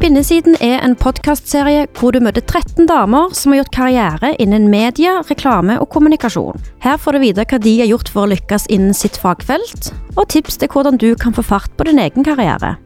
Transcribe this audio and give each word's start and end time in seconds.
Spinnesiden 0.00 0.54
er 0.64 0.78
en 0.80 0.94
podkastserie 0.96 1.82
hvor 1.98 2.14
du 2.16 2.22
møter 2.24 2.40
13 2.40 2.86
damer 2.88 3.34
som 3.36 3.52
har 3.52 3.58
gjort 3.58 3.74
karriere 3.74 4.30
innen 4.40 4.70
media, 4.72 5.18
reklame 5.28 5.74
og 5.76 5.90
kommunikasjon. 5.92 6.56
Her 6.80 6.96
får 6.96 7.12
du 7.12 7.20
vite 7.20 7.44
hva 7.44 7.58
de 7.60 7.74
har 7.82 7.90
gjort 7.90 8.08
for 8.08 8.24
å 8.24 8.30
lykkes 8.30 8.64
innen 8.72 8.96
sitt 8.96 9.18
fagfelt, 9.20 9.90
og 10.16 10.30
tips 10.32 10.56
til 10.62 10.70
hvordan 10.72 10.96
du 10.96 11.10
kan 11.20 11.36
få 11.36 11.44
fart 11.44 11.74
på 11.76 11.84
din 11.84 12.00
egen 12.00 12.24
karriere. 12.24 12.78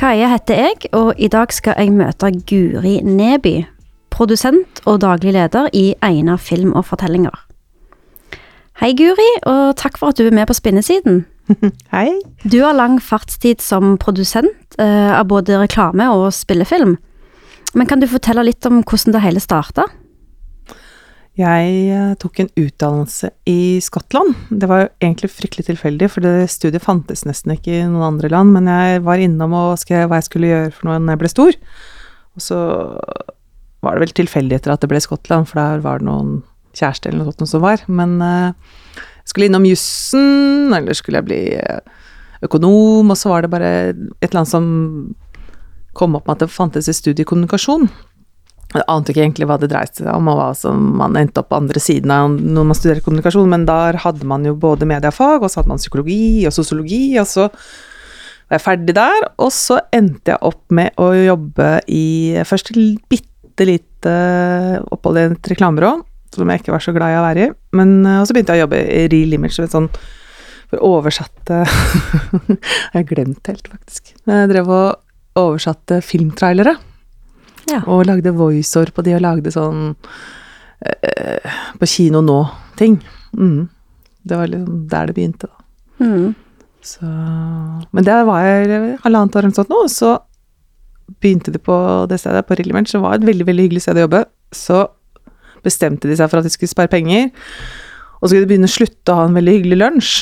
Kaja 0.00 0.30
heter 0.32 0.62
jeg, 0.64 0.88
og 0.96 1.20
i 1.20 1.28
dag 1.28 1.52
skal 1.52 1.76
jeg 1.76 1.92
møte 1.92 2.32
Guri 2.48 3.02
Neby, 3.04 3.66
produsent 4.08 4.80
og 4.86 5.02
daglig 5.04 5.36
leder 5.36 5.68
i 5.76 5.90
Einar 6.00 6.40
film 6.40 6.72
og 6.72 6.88
fortellinger. 6.88 7.36
Hei, 8.80 8.94
Guri, 8.96 9.28
og 9.44 9.76
takk 9.76 10.00
for 10.00 10.16
at 10.16 10.16
du 10.16 10.24
er 10.24 10.32
med 10.40 10.48
på 10.48 10.56
Spinnesiden. 10.56 11.26
Hei. 11.94 12.20
Du 12.42 12.60
har 12.62 12.76
lang 12.76 12.98
fartstid 13.02 13.60
som 13.60 13.96
produsent 14.00 14.76
eh, 14.78 15.10
av 15.12 15.26
både 15.30 15.58
reklame 15.62 16.08
og 16.14 16.30
spillefilm. 16.34 16.96
Men 17.72 17.88
kan 17.88 18.02
du 18.02 18.08
fortelle 18.10 18.44
litt 18.46 18.66
om 18.68 18.82
hvordan 18.82 19.16
det 19.16 19.24
hele 19.24 19.42
starta? 19.42 19.86
Jeg 21.38 21.76
eh, 21.88 22.12
tok 22.20 22.42
en 22.42 22.50
utdannelse 22.60 23.32
i 23.48 23.80
Skottland. 23.84 24.36
Det 24.50 24.68
var 24.68 24.90
egentlig 25.00 25.32
fryktelig 25.32 25.70
tilfeldig, 25.70 26.10
for 26.12 26.24
det 26.24 26.50
studiet 26.52 26.84
fantes 26.84 27.24
nesten 27.28 27.56
ikke 27.56 27.78
i 27.78 27.86
noen 27.86 28.12
andre 28.12 28.32
land. 28.32 28.52
Men 28.56 28.68
jeg 28.68 29.04
var 29.06 29.22
innom 29.22 29.56
og 29.56 29.80
skrev 29.80 30.10
hva 30.10 30.20
jeg 30.20 30.28
skulle 30.28 30.52
gjøre 30.52 30.72
for 30.76 30.90
noe 30.90 31.00
når 31.00 31.16
jeg 31.16 31.22
ble 31.24 31.32
stor. 31.32 31.60
Og 32.32 32.44
så 32.44 32.60
var 33.82 33.96
det 33.96 34.04
vel 34.04 34.18
tilfeldigheter 34.22 34.72
at 34.72 34.84
det 34.84 34.92
ble 34.92 35.00
Skottland, 35.02 35.48
for 35.48 35.58
der 35.58 35.82
var 35.84 36.00
det 36.00 36.06
noen 36.06 36.42
kjæreste 36.76 37.10
eller 37.10 37.24
noe 37.24 37.34
sånt 37.34 37.50
som 37.50 37.64
var. 37.64 37.82
Men 37.88 38.20
jeg 38.20 38.52
skulle 39.28 39.48
innom 39.48 39.66
jussen, 39.68 40.72
eller 40.74 40.96
skulle 40.98 41.20
jeg 41.20 41.28
bli 41.28 41.42
uh, 41.58 41.82
økonom, 42.46 43.12
og 43.12 43.18
så 43.18 43.32
var 43.32 43.44
det 43.44 43.52
bare 43.52 43.72
et 43.92 44.28
eller 44.28 44.42
annet 44.42 44.54
som 44.54 44.66
kom 45.96 46.16
opp 46.16 46.26
med 46.26 46.38
at 46.38 46.46
det 46.46 46.54
fantes 46.54 46.88
et 46.88 46.98
studie 46.98 47.24
i 47.24 47.28
kommunikasjon. 47.28 47.86
Jeg 48.72 48.88
ante 48.88 49.12
ikke 49.12 49.20
egentlig 49.26 49.46
hva 49.50 49.58
det 49.60 49.68
dreide 49.68 49.98
seg 50.00 50.08
om, 50.14 50.30
og 50.32 50.38
hva 50.38 50.50
som 50.56 50.80
man 50.96 51.16
endte 51.20 51.42
opp 51.42 51.50
på 51.52 51.58
andre 51.60 51.80
siden 51.82 52.12
av 52.14 52.30
når 52.32 52.68
man 52.70 52.78
studerer 52.78 53.04
kommunikasjon, 53.04 53.50
men 53.52 53.66
der 53.68 53.98
hadde 54.00 54.28
man 54.28 54.46
jo 54.48 54.54
både 54.58 54.88
mediefag, 54.88 55.42
og 55.42 55.52
så 55.52 55.60
hadde 55.60 55.74
man 55.74 55.82
psykologi 55.82 56.46
og 56.48 56.56
sosiologi, 56.56 57.04
og 57.20 57.28
så 57.28 57.50
var 57.50 58.56
jeg 58.56 58.64
ferdig 58.64 58.96
der, 58.96 59.26
og 59.40 59.52
så 59.54 59.78
endte 59.92 60.32
jeg 60.32 60.44
opp 60.48 60.62
med 60.72 60.96
å 61.00 61.10
jobbe 61.12 61.68
i 61.92 62.06
først 62.48 62.72
et 62.72 62.80
bitte 63.12 63.68
lite 63.68 64.16
opphold 64.88 65.20
i 65.20 65.26
et 65.28 65.52
reklamebyrå, 65.52 65.92
som 66.32 66.50
jeg 66.50 66.62
ikke 66.62 66.74
var 66.74 66.82
så 66.84 66.94
glad 66.96 67.12
i 67.12 67.20
å 67.20 67.24
være 67.26 67.46
i. 67.46 67.54
Men, 67.78 67.94
og 68.18 68.26
så 68.26 68.34
begynte 68.34 68.56
jeg 68.56 68.62
å 68.62 68.66
jobbe 68.66 68.82
i 68.82 69.06
Real 69.12 69.38
Image, 69.38 69.56
som 69.56 69.66
et 69.66 69.74
sånn 69.76 69.88
for 70.72 70.84
oversatte 70.88 71.58
Jeg 72.52 72.94
har 72.94 73.08
glemt 73.08 73.50
helt, 73.50 73.66
faktisk. 73.68 74.14
Jeg 74.28 74.48
drev 74.48 74.70
og 74.72 75.40
oversatte 75.40 76.00
filmtrailere. 76.04 76.76
Ja. 77.70 77.82
Og 77.86 78.06
lagde 78.08 78.32
voiceover 78.36 78.92
på 78.96 79.04
de, 79.06 79.14
og 79.16 79.22
lagde 79.22 79.52
sånn 79.54 79.92
eh, 80.82 81.52
På 81.78 81.88
kino 81.88 82.22
nå-ting. 82.24 82.98
Mm. 83.36 83.68
Det 84.22 84.38
var 84.38 84.50
liksom 84.50 84.80
der 84.90 85.10
det 85.10 85.16
begynte, 85.18 85.50
da. 85.50 85.58
Mm. 86.02 86.32
Så 86.82 87.06
Men 87.94 88.06
der 88.06 88.24
var 88.26 88.42
jeg 88.42 88.96
halvannet 89.04 89.36
år 89.38 89.46
eller 89.46 89.54
sånt 89.54 89.70
nå, 89.70 89.84
og 89.84 89.92
så 89.92 90.16
begynte 91.20 91.52
de 91.54 91.60
på 91.62 91.76
det 92.10 92.18
stedet, 92.18 92.46
på 92.48 92.56
Rillimench, 92.58 92.90
som 92.90 93.04
var 93.04 93.18
et 93.18 93.26
veldig 93.26 93.46
veldig 93.46 93.68
hyggelig 93.68 93.84
sted 93.84 94.00
å 94.00 94.06
jobbe, 94.06 94.24
så 94.56 94.86
bestemte 95.64 96.10
de 96.10 96.18
seg 96.18 96.30
for 96.30 96.40
at 96.40 96.46
de 96.46 96.52
skulle 96.52 96.72
spare 96.72 96.90
penger. 96.92 97.30
Og 98.20 98.28
så 98.28 98.32
skulle 98.32 98.46
de 98.46 98.52
begynne 98.52 98.70
å 98.70 98.76
slutte 98.76 99.12
å 99.12 99.18
ha 99.18 99.26
en 99.28 99.36
veldig 99.36 99.56
hyggelig 99.58 99.80
lunsj. 99.80 100.12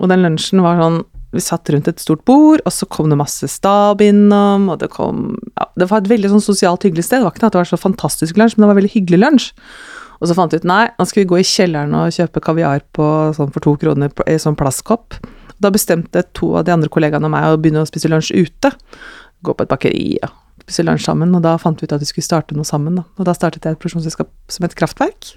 Og 0.00 0.10
den 0.12 0.24
lunsjen 0.24 0.62
var 0.64 0.80
sånn 0.80 1.02
Vi 1.30 1.38
satt 1.38 1.68
rundt 1.70 1.86
et 1.86 2.00
stort 2.02 2.24
bord, 2.26 2.58
og 2.66 2.72
så 2.74 2.88
kom 2.90 3.06
det 3.06 3.14
masse 3.20 3.46
stab 3.46 4.00
innom, 4.02 4.64
og 4.72 4.80
det 4.80 4.88
kom 4.90 5.36
ja, 5.54 5.68
Det 5.78 5.86
var 5.86 6.02
et 6.02 6.10
veldig 6.10 6.32
sånn 6.32 6.42
sosialt 6.42 6.82
hyggelig 6.82 7.04
sted. 7.06 7.20
Det 7.20 7.28
var 7.28 7.36
ikke 7.36 7.46
at 7.46 7.54
det 7.54 7.60
var 7.60 7.70
så 7.70 7.78
fantastisk 7.78 8.40
lunsj, 8.40 8.56
men 8.56 8.64
det 8.64 8.70
var 8.72 8.78
veldig 8.80 8.94
hyggelig 8.96 9.20
lunsj. 9.20 9.52
Og 10.18 10.28
så 10.28 10.34
fant 10.36 10.52
vi 10.52 10.58
ut 10.58 10.66
nei, 10.66 10.88
nå 10.98 11.06
skal 11.06 11.22
vi 11.22 11.28
gå 11.30 11.38
i 11.38 11.46
kjelleren 11.46 11.94
og 11.96 12.10
kjøpe 12.12 12.42
kaviar 12.44 12.82
på, 12.96 13.06
sånn 13.36 13.54
for 13.54 13.64
to 13.64 13.76
kroner 13.80 14.10
i 14.26 14.36
sånn 14.42 14.58
plastkopp. 14.58 15.20
Da 15.62 15.70
bestemte 15.72 16.24
to 16.36 16.50
av 16.58 16.66
de 16.66 16.74
andre 16.74 16.90
kollegaene 16.92 17.30
og 17.30 17.32
meg 17.32 17.46
å 17.46 17.60
begynne 17.62 17.86
å 17.86 17.88
spise 17.88 18.10
lunsj 18.10 18.34
ute 18.34 18.74
gå 19.40 19.54
på 19.54 19.64
et 19.64 19.70
bakeri 19.70 20.04
og 20.26 20.34
spise 20.70 20.86
lunsj 20.86 21.04
sammen. 21.10 21.34
Og 21.34 21.42
da 21.42 21.56
fant 21.60 21.82
vi 21.82 21.90
ut 21.90 21.92
at 21.98 22.00
vi 22.00 22.08
skulle 22.08 22.24
starte 22.30 22.54
noe 22.56 22.64
sammen. 22.64 22.96
Da. 23.02 23.04
Og 23.18 23.26
da 23.26 23.34
startet 23.36 23.66
jeg 23.66 23.74
et 23.76 23.82
produksjonsselskap 23.82 24.30
som 24.48 24.64
het 24.64 24.74
Kraftverk. 24.78 25.34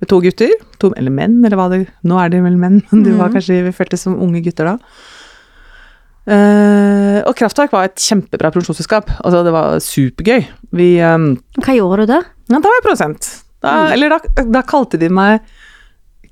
Med 0.00 0.08
to 0.10 0.18
gutter. 0.24 0.50
To, 0.82 0.92
eller 0.96 1.12
menn, 1.14 1.40
eller 1.44 1.58
hva 1.60 1.68
det 1.70 1.84
Nå 2.08 2.16
er 2.22 2.30
de 2.32 2.40
vel 2.42 2.56
menn, 2.58 2.80
men 2.90 3.02
de 3.04 3.12
var 3.18 3.28
Mhm. 3.28 3.34
kanskje 3.36 3.64
vi 3.66 3.72
føltes 3.76 4.00
som 4.06 4.16
unge 4.18 4.40
gutter 4.42 4.64
da. 4.72 4.78
Uh, 6.30 7.22
og 7.26 7.32
Kraftverk 7.38 7.72
var 7.72 7.88
et 7.88 7.96
kjempebra 7.98 8.50
produksjonsselskap. 8.52 9.08
Altså, 9.24 9.40
det 9.46 9.52
var 9.54 9.78
supergøy. 9.82 10.44
Vi 10.76 10.88
um, 11.02 11.32
Hva 11.64 11.74
gjorde 11.74 12.04
du 12.04 12.12
da? 12.12 12.20
Ja, 12.50 12.58
da 12.60 12.68
var 12.68 12.76
jeg 12.78 12.86
produsent. 12.86 13.30
Da, 13.60 13.70
Mm. 13.70 13.92
Eller 13.92 14.08
da, 14.14 14.18
da 14.56 14.62
kalte 14.64 14.98
de 15.00 15.08
meg 15.12 15.40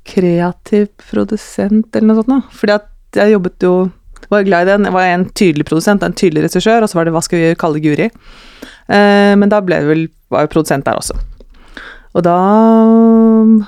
kreativ 0.08 0.88
produsent, 1.10 1.90
eller 1.94 2.06
noe 2.08 2.16
sånt 2.22 2.30
noe. 2.32 2.44
Fordi 2.56 2.72
at 2.78 2.86
jeg 3.20 3.34
jobbet 3.34 3.64
jo 3.66 3.72
var 4.30 4.46
glad 4.46 4.66
i 4.66 4.70
den. 4.72 4.86
Jeg 4.88 4.96
var 4.96 5.08
en 5.08 5.26
tydelig 5.30 5.66
produsent 5.68 6.04
en 6.04 6.16
tydelig 6.16 6.48
regissør, 6.48 6.84
og 6.84 6.90
så 6.90 6.98
var 6.98 7.08
det 7.08 7.16
hva 7.16 7.24
skal 7.24 7.42
vi 7.42 7.56
kalle 7.58 7.82
Guri. 7.84 8.08
Eh, 8.08 9.34
men 9.38 9.50
da 9.52 9.62
ble 9.64 9.82
det 9.82 9.90
vel, 9.90 10.06
var 10.32 10.46
jeg 10.46 10.54
produsent 10.54 10.86
der 10.88 11.00
også. 11.00 11.16
Og 12.16 12.24
da 12.24 12.34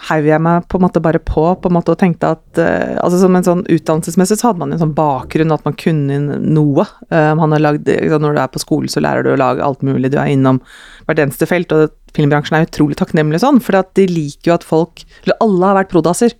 heiv 0.08 0.26
jeg 0.26 0.42
meg 0.42 0.64
på 0.72 0.78
en 0.78 0.84
måte 0.86 1.02
bare 1.04 1.20
på, 1.22 1.42
på 1.60 1.70
en 1.70 1.74
måte 1.76 1.92
og 1.92 2.00
tenkte 2.00 2.32
at 2.34 2.58
eh, 2.58 2.96
altså 2.98 3.20
Som 3.20 3.36
en 3.36 3.44
sånn 3.46 3.62
utdannelsesmessig 3.68 4.40
så 4.40 4.48
hadde 4.48 4.62
man 4.62 4.72
en 4.74 4.80
sånn 4.80 4.94
bakgrunn, 4.96 5.52
at 5.54 5.66
man 5.68 5.76
kunne 5.78 6.40
noe. 6.40 6.86
Har 7.12 7.62
lagd, 7.62 7.86
liksom, 7.86 8.24
når 8.24 8.36
du 8.38 8.42
er 8.42 8.52
på 8.54 8.62
skolen, 8.64 8.90
så 8.90 9.04
lærer 9.04 9.26
du 9.26 9.34
å 9.34 9.40
lage 9.40 9.64
alt 9.64 9.84
mulig. 9.86 10.10
Du 10.10 10.18
er 10.18 10.32
innom 10.32 10.62
hvert 11.06 11.20
eneste 11.22 11.48
felt, 11.50 11.72
og 11.76 11.92
filmbransjen 12.16 12.58
er 12.58 12.66
utrolig 12.66 12.98
takknemlig 12.98 13.42
sånn, 13.44 13.60
for 13.62 13.78
de 13.94 14.08
liker 14.10 14.50
jo 14.50 14.56
at 14.56 14.66
folk 14.66 15.04
Eller 15.22 15.38
alle 15.44 15.68
har 15.68 15.78
vært 15.82 15.92
prodaser 15.92 16.34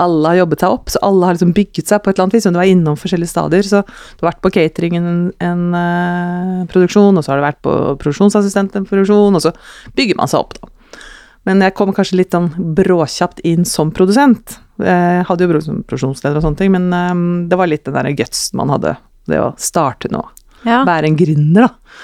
alle 0.00 0.32
har 0.32 0.40
jobbet 0.40 0.64
seg 0.64 0.74
opp, 0.74 0.90
så 0.92 1.02
alle 1.06 1.28
har 1.28 1.36
liksom 1.36 1.54
bygget 1.56 1.90
seg 1.90 2.02
på 2.02 2.10
et 2.10 2.16
eller 2.16 2.26
annet 2.26 2.36
vis. 2.38 2.48
Men 2.48 2.56
du 2.56 2.60
er 2.62 2.72
innom 2.72 2.98
forskjellige 3.00 3.32
stadier, 3.32 3.66
så 3.66 3.82
du 3.84 4.24
har 4.24 4.30
vært 4.32 4.42
på 4.44 4.52
catering 4.56 4.98
en, 4.98 5.08
en 5.44 5.62
uh, 5.76 6.66
produksjon, 6.72 7.16
og 7.16 7.26
så 7.26 7.32
har 7.32 7.40
du 7.40 7.46
vært 7.46 7.62
på 7.66 7.76
produksjonsassistent 8.02 8.78
en 8.80 8.88
produksjon, 8.88 9.36
og 9.36 9.44
så 9.44 9.54
bygger 9.98 10.20
man 10.20 10.30
seg 10.32 10.44
opp, 10.44 10.58
da. 10.60 10.72
Men 11.48 11.62
jeg 11.64 11.72
kom 11.72 11.92
kanskje 11.96 12.18
litt 12.18 12.34
sånn 12.36 12.50
bråkjapt 12.76 13.38
inn 13.48 13.64
som 13.64 13.88
produsent. 13.96 14.58
Jeg 14.84 15.24
hadde 15.28 15.46
jo 15.46 15.52
produksjonsleder 15.54 16.36
og 16.36 16.44
sånne 16.44 16.60
ting, 16.60 16.74
men 16.74 16.90
um, 16.92 17.22
det 17.48 17.56
var 17.56 17.70
litt 17.70 17.86
den 17.88 17.96
der 17.96 18.10
gutsen 18.18 18.60
man 18.60 18.72
hadde, 18.74 18.98
det 19.30 19.40
å 19.40 19.54
starte 19.60 20.12
nå. 20.12 20.20
Ja. 20.68 20.82
Være 20.84 21.08
en 21.08 21.16
gründer, 21.16 21.70
da. 21.70 21.96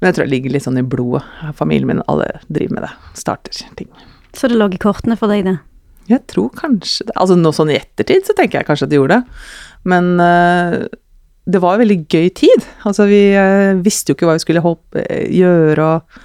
Men 0.00 0.10
jeg 0.10 0.16
tror 0.16 0.26
det 0.26 0.34
ligger 0.34 0.54
litt 0.56 0.64
sånn 0.64 0.80
i 0.80 0.82
blodet. 0.82 1.22
Familien 1.54 1.86
min, 1.92 2.00
alle 2.10 2.26
driver 2.50 2.74
med 2.74 2.88
det. 2.88 2.90
Starter 3.22 3.60
ting. 3.78 3.90
Så 4.34 4.50
det 4.50 4.56
lå 4.58 4.66
i 4.74 4.80
kortene 4.82 5.14
for 5.20 5.30
deg, 5.30 5.44
det? 5.46 5.60
Jeg 6.10 6.24
tror 6.30 6.50
kanskje 6.56 7.06
det. 7.08 7.14
Altså 7.16 7.36
nå 7.38 7.52
sånn 7.54 7.70
i 7.72 7.78
ettertid 7.78 8.26
så 8.26 8.34
tenker 8.38 8.60
jeg 8.60 8.68
kanskje 8.68 8.88
at 8.88 8.92
de 8.92 8.98
gjorde 8.98 9.20
det. 9.20 9.38
Men 9.88 10.10
uh, 10.18 10.82
det 11.44 11.62
var 11.62 11.76
en 11.76 11.82
veldig 11.82 12.00
gøy 12.06 12.28
tid. 12.38 12.66
Altså 12.88 13.06
vi 13.10 13.22
uh, 13.36 13.78
visste 13.82 14.12
jo 14.12 14.18
ikke 14.18 14.28
hva 14.28 14.36
vi 14.38 14.44
skulle 14.44 14.64
håpe, 14.64 15.06
gjøre 15.30 15.88
og 15.88 16.20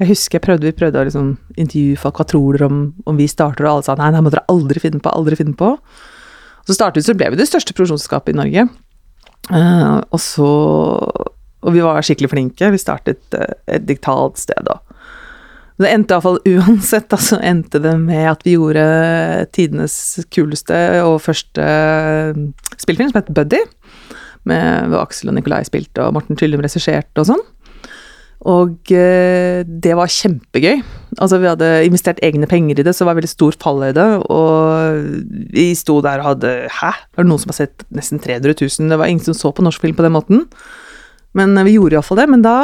Jeg 0.00 0.08
husker 0.14 0.38
jeg 0.38 0.46
prøvde, 0.46 0.64
vi 0.64 0.76
prøvde 0.76 0.96
å 0.96 1.04
liksom 1.04 1.34
intervjue 1.60 1.98
folk, 2.00 2.22
hva 2.22 2.24
tror 2.24 2.56
dere 2.56 2.70
om, 2.70 2.78
om 3.04 3.18
vi 3.18 3.26
starter, 3.28 3.66
og 3.66 3.70
alle 3.74 3.84
sa 3.84 3.98
nei, 3.98 4.08
det 4.14 4.22
må 4.24 4.32
dere 4.32 4.48
aldri 4.48 4.80
finne 4.80 5.02
på, 5.04 5.12
aldri 5.12 5.36
finne 5.36 5.58
på. 5.58 5.74
Så 6.64 6.76
startet 6.76 7.04
så 7.04 7.12
ble 7.18 7.28
vi 7.32 7.40
det 7.40 7.48
største 7.50 7.74
produksjonsskapet 7.76 8.32
i 8.32 8.38
Norge. 8.38 8.64
Uh, 9.50 10.00
og 10.12 10.20
så 10.22 10.48
Og 11.60 11.74
vi 11.74 11.82
var 11.84 12.00
skikkelig 12.04 12.30
flinke. 12.32 12.70
Vi 12.72 12.80
startet 12.80 13.34
eh, 13.36 13.52
et 13.66 13.84
digitalt 13.84 14.38
sted 14.40 14.68
og 14.70 14.89
det 15.84 15.92
endte 15.94 16.16
iallfall 16.16 16.40
uansett, 16.48 17.12
altså 17.14 17.38
endte 17.46 17.80
det 17.82 17.94
med 18.00 18.26
at 18.32 18.42
vi 18.46 18.56
gjorde 18.56 18.84
tidenes 19.56 19.94
kuleste 20.32 20.78
og 21.06 21.20
første 21.24 21.68
spillefilm, 22.76 23.12
som 23.12 23.20
het 23.20 23.32
Buddy. 23.36 23.62
Med 24.48 24.94
Aksel 24.96 25.30
og 25.30 25.36
Nikolai 25.36 25.62
spilte, 25.68 26.04
og 26.04 26.14
Morten 26.16 26.38
Tyllum 26.40 26.62
regisserte 26.64 27.20
og 27.20 27.28
sånn. 27.28 27.42
Og 28.48 28.88
eh, 28.96 29.60
det 29.68 29.92
var 29.98 30.08
kjempegøy. 30.08 30.80
Altså, 31.18 31.36
vi 31.42 31.48
hadde 31.50 31.68
investert 31.84 32.22
egne 32.24 32.48
penger 32.48 32.80
i 32.80 32.86
det, 32.86 32.94
så 32.96 33.04
det 33.04 33.10
var 33.10 33.18
veldig 33.18 33.32
stor 33.34 33.58
fallhøyde. 33.60 34.06
Og 34.32 35.26
vi 35.52 35.66
sto 35.76 35.98
der 36.04 36.22
og 36.22 36.30
hadde 36.30 36.54
Hæ? 36.80 36.94
Er 37.12 37.20
det 37.20 37.28
noen 37.28 37.42
som 37.42 37.52
har 37.52 37.60
sett 37.60 37.84
nesten 37.92 38.22
300 38.22 38.56
000? 38.56 38.88
Det 38.92 39.00
var 39.00 39.12
ingen 39.12 39.26
som 39.28 39.36
så 39.36 39.52
på 39.52 39.64
norsk 39.66 39.84
film 39.84 39.98
på 39.98 40.06
den 40.06 40.16
måten. 40.16 40.46
Men 41.36 41.52
eh, 41.58 41.68
vi 41.68 41.76
gjorde 41.76 41.98
iallfall 41.98 42.22
det. 42.22 42.30
Men 42.32 42.46
da, 42.46 42.54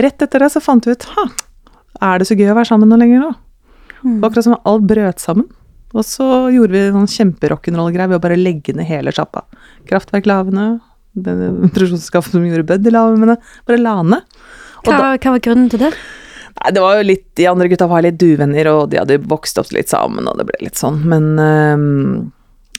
rett 0.00 0.24
etter 0.24 0.46
det, 0.46 0.54
så 0.54 0.64
fant 0.64 0.88
vi 0.88 0.96
ut 0.96 1.08
Ha, 1.16 1.28
er 2.02 2.18
det 2.20 2.28
så 2.28 2.36
gøy 2.38 2.50
å 2.52 2.56
være 2.58 2.70
sammen 2.70 2.90
nå 2.92 2.98
lenger 3.00 3.22
nå? 3.22 3.34
Mm. 4.06 4.20
akkurat 4.22 4.44
som 4.44 4.58
alt 4.68 4.84
brøt 4.86 5.22
sammen. 5.22 5.48
Og 5.96 6.04
så 6.04 6.26
gjorde 6.52 6.74
vi 6.74 6.82
noen 6.92 7.08
kjemperock'n'roll-greier 7.10 8.10
ved 8.10 8.18
å 8.18 8.22
bare 8.22 8.36
legge 8.38 8.74
ned 8.76 8.88
hele 8.88 9.14
sjappa. 9.14 9.46
Kraftverk 9.88 10.28
la 10.28 10.42
ned, 10.44 10.78
produksjonsselskapet 11.16 12.34
som 12.34 12.44
gjorde 12.44 12.66
Buddy-lavene, 12.68 13.38
bare 13.66 13.80
la 13.80 13.96
ned. 14.04 14.38
Hva, 14.84 15.16
hva 15.16 15.34
var 15.34 15.42
grunnen 15.42 15.70
til 15.72 15.86
det? 15.86 15.92
Nei, 16.56 16.72
det 16.72 16.80
var 16.80 16.96
jo 16.96 17.04
litt 17.04 17.24
De 17.36 17.46
andre 17.50 17.66
gutta 17.68 17.88
var 17.90 18.04
litt 18.04 18.18
duvenner, 18.20 18.68
og 18.70 18.92
de 18.92 19.00
hadde 19.00 19.18
vokst 19.28 19.58
opp 19.60 19.72
litt 19.74 19.90
sammen, 19.92 20.28
og 20.28 20.38
det 20.38 20.46
ble 20.48 20.60
litt 20.62 20.80
sånn. 20.80 21.02
Men 21.08 21.34
øhm, 21.42 22.32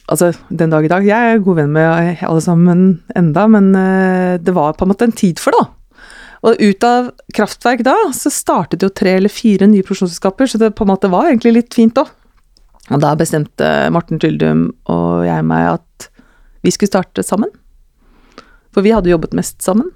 Altså, 0.08 0.30
den 0.48 0.72
dag 0.72 0.86
i 0.86 0.88
dag 0.88 1.04
Jeg 1.04 1.32
er 1.34 1.42
god 1.44 1.58
venn 1.58 1.74
med 1.74 2.22
alle 2.24 2.40
sammen 2.40 2.84
enda, 3.18 3.44
men 3.52 3.74
eh, 3.76 4.38
det 4.40 4.54
var 4.56 4.72
på 4.78 4.86
en 4.86 4.92
måte 4.94 5.04
en 5.04 5.12
tid 5.12 5.42
for 5.42 5.52
det, 5.52 5.60
da. 5.60 5.77
Og 6.46 6.60
ut 6.62 6.84
av 6.86 7.10
kraftverk 7.34 7.82
da, 7.86 7.96
så 8.14 8.30
startet 8.30 8.84
jo 8.84 8.90
tre 8.94 9.16
eller 9.18 9.32
fire 9.32 9.66
nye 9.66 9.82
produksjonsselskaper, 9.82 10.46
så 10.46 10.60
det 10.60 10.74
på 10.78 10.86
en 10.86 10.92
måte 10.92 11.10
var 11.10 11.30
egentlig 11.30 11.54
litt 11.56 11.74
fint 11.74 11.98
òg. 11.98 12.12
Og 12.88 13.02
da 13.02 13.12
bestemte 13.18 13.66
Morten 13.92 14.20
Tyldum 14.22 14.68
og 14.88 15.26
jeg 15.26 15.44
meg 15.44 15.74
at 15.74 16.08
vi 16.64 16.72
skulle 16.72 16.90
starte 16.90 17.24
sammen. 17.26 17.50
For 18.72 18.84
vi 18.84 18.94
hadde 18.94 19.10
jobbet 19.10 19.36
mest 19.36 19.60
sammen. 19.64 19.90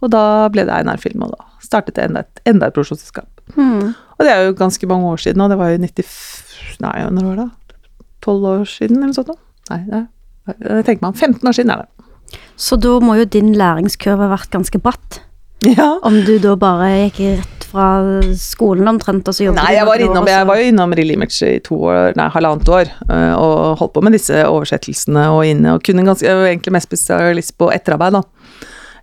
Og 0.00 0.08
da 0.12 0.48
ble 0.52 0.64
det 0.64 0.72
Einar 0.72 1.00
Film, 1.02 1.26
og 1.26 1.34
da 1.34 1.48
startet 1.60 1.98
det 1.98 2.06
enda 2.06 2.22
et, 2.24 2.40
enda 2.48 2.70
et 2.70 2.76
produksjonsselskap. 2.76 3.42
Hmm. 3.56 3.92
Og 4.16 4.24
det 4.24 4.32
er 4.32 4.46
jo 4.46 4.56
ganske 4.56 4.88
mange 4.88 5.10
år 5.10 5.20
siden, 5.26 5.42
og 5.44 5.52
det 5.52 5.58
var 5.60 5.74
jo 5.74 5.82
90... 5.82 6.14
Nei, 6.80 6.94
når 7.12 7.26
var 7.26 7.40
det? 7.42 7.48
Tolv 8.24 8.46
år 8.48 8.62
siden, 8.68 9.02
eller 9.02 9.10
noe 9.10 9.18
sånt? 9.18 9.42
Nei, 9.68 9.80
det 9.90 9.98
er, 10.00 10.84
tenker 10.86 11.04
man. 11.04 11.16
15 11.16 11.44
år 11.50 11.56
siden 11.56 11.74
er 11.74 11.84
det. 11.84 12.38
Så 12.60 12.78
da 12.80 12.94
må 13.04 13.18
jo 13.18 13.28
din 13.28 13.52
læringskurve 13.58 14.24
ha 14.24 14.32
vært 14.32 14.52
ganske 14.54 14.80
bratt. 14.80 15.20
Ja. 15.66 15.98
Om 16.02 16.22
du 16.24 16.38
da 16.40 16.54
bare 16.56 16.90
gikk 17.06 17.20
rett 17.40 17.66
fra 17.70 17.86
skolen 18.38 18.88
omtrent, 18.90 19.28
og 19.28 19.36
så 19.36 19.46
jobbet 19.46 19.62
Nei, 19.62 19.74
jeg 19.76 19.86
var, 19.86 20.02
innom, 20.02 20.26
jeg 20.26 20.46
var 20.48 20.58
jo 20.58 20.70
innom 20.72 20.94
Real 20.96 21.12
Image 21.14 21.46
i 21.46 21.60
to 21.62 21.76
år, 21.86 22.16
nei, 22.18 22.26
halvannet 22.34 22.70
år, 22.74 22.90
øh, 23.06 23.34
og 23.36 23.82
holdt 23.82 23.94
på 23.94 24.02
med 24.06 24.16
disse 24.16 24.40
oversettelsene 24.48 25.28
og 25.30 25.44
inne, 25.46 25.76
og 25.76 25.84
kunne 25.86 26.06
ganske, 26.06 26.26
jeg 26.26 26.40
var 26.40 26.50
egentlig 26.50 26.74
mest 26.74 26.90
spesialist 26.90 27.54
på 27.60 27.70
etterarbeid, 27.74 28.18
da. 28.18 28.24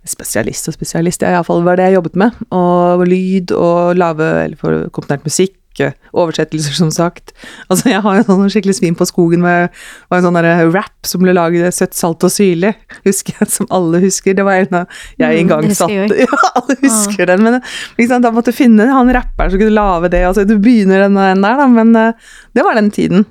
Spesialist 0.08 0.68
og 0.70 0.76
spesialist, 0.76 1.24
ja, 1.24 1.36
iallfall 1.36 1.64
var 1.66 1.80
det 1.80 1.88
jeg 1.88 1.98
jobbet 1.98 2.14
med. 2.20 2.36
Og 2.54 3.02
lyd 3.08 3.52
og 3.56 3.98
lave, 3.98 4.28
eller 4.44 4.60
for 4.60 4.86
komponert 4.94 5.26
musikk, 5.26 5.56
øh, 5.84 5.92
oversettelser, 6.12 6.74
som 6.76 6.90
sagt. 6.94 7.32
Altså, 7.68 7.90
jeg 7.92 8.02
har 8.04 8.18
jo 8.18 8.24
sånn 8.26 8.50
skikkelig 8.52 8.78
svin 8.78 8.96
på 8.98 9.06
skogen 9.08 9.44
med 9.44 9.74
var 10.10 10.20
en 10.20 10.26
sånn 10.28 10.38
derre 10.38 10.68
rap 10.72 11.08
som 11.08 11.22
ble 11.22 11.34
laget, 11.36 11.74
søtt, 11.76 11.96
salt 11.98 12.24
og 12.26 12.32
syrlig, 12.32 12.74
husker 13.06 13.38
jeg, 13.38 13.50
som 13.54 13.70
alle 13.74 14.02
husker. 14.02 14.36
Det 14.38 14.46
var 14.46 14.64
en 14.64 14.82
av 14.82 15.00
jeg 15.20 15.38
Mm, 15.38 15.62
det 15.62 15.70
husker 15.70 15.94
jeg 15.94 16.10
satt 16.10 16.20
Ja, 16.24 16.52
alle 16.58 16.76
husker 16.82 17.30
den, 17.30 17.44
men 17.46 17.58
liksom, 17.98 18.22
da 18.24 18.32
måtte 18.34 18.52
du 18.52 18.58
finne 18.58 18.88
han 18.90 19.12
rapperen 19.14 19.52
som 19.52 19.60
kunne 19.60 19.76
lage 19.76 20.12
det. 20.12 20.24
Altså, 20.26 20.44
du 20.48 20.56
begynner 20.58 21.06
den, 21.06 21.18
den 21.18 21.44
der, 21.44 21.58
da, 21.60 21.66
men 21.70 21.94
eh, 21.96 22.30
det 22.56 22.64
var 22.66 22.78
den 22.78 22.90
tiden. 22.94 23.26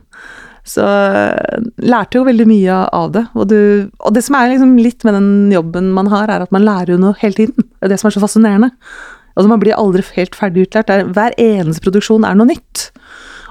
Så 0.67 0.83
eh, 0.83 1.67
lærte 1.87 2.19
jo 2.19 2.25
veldig 2.27 2.47
mye 2.49 2.79
av 2.95 3.11
det. 3.15 3.23
Og, 3.35 3.47
du, 3.51 3.59
og 4.03 4.15
det 4.15 4.23
som 4.25 4.35
er 4.39 4.51
liksom 4.51 4.75
litt 4.81 5.05
med 5.07 5.15
den 5.15 5.29
jobben 5.53 5.93
man 5.95 6.09
har, 6.11 6.27
er 6.31 6.43
at 6.43 6.55
man 6.55 6.65
lærer 6.67 6.95
jo 6.95 7.01
noe 7.01 7.15
hele 7.21 7.39
tiden. 7.39 7.69
Det 7.77 7.87
er 7.87 7.93
det 7.93 8.01
som 8.01 8.09
er 8.09 8.17
så 8.17 8.23
fascinerende. 8.23 8.71
Altså 9.37 9.51
Man 9.51 9.61
blir 9.61 9.77
aldri 9.77 10.01
helt 10.17 10.33
ferdig 10.35 10.65
utlært. 10.67 10.89
Er- 10.89 11.05
Hver 11.13 11.35
eneste 11.37 11.83
produksjon 11.85 12.25
er 12.25 12.33
noe 12.39 12.49
nytt. 12.49 12.87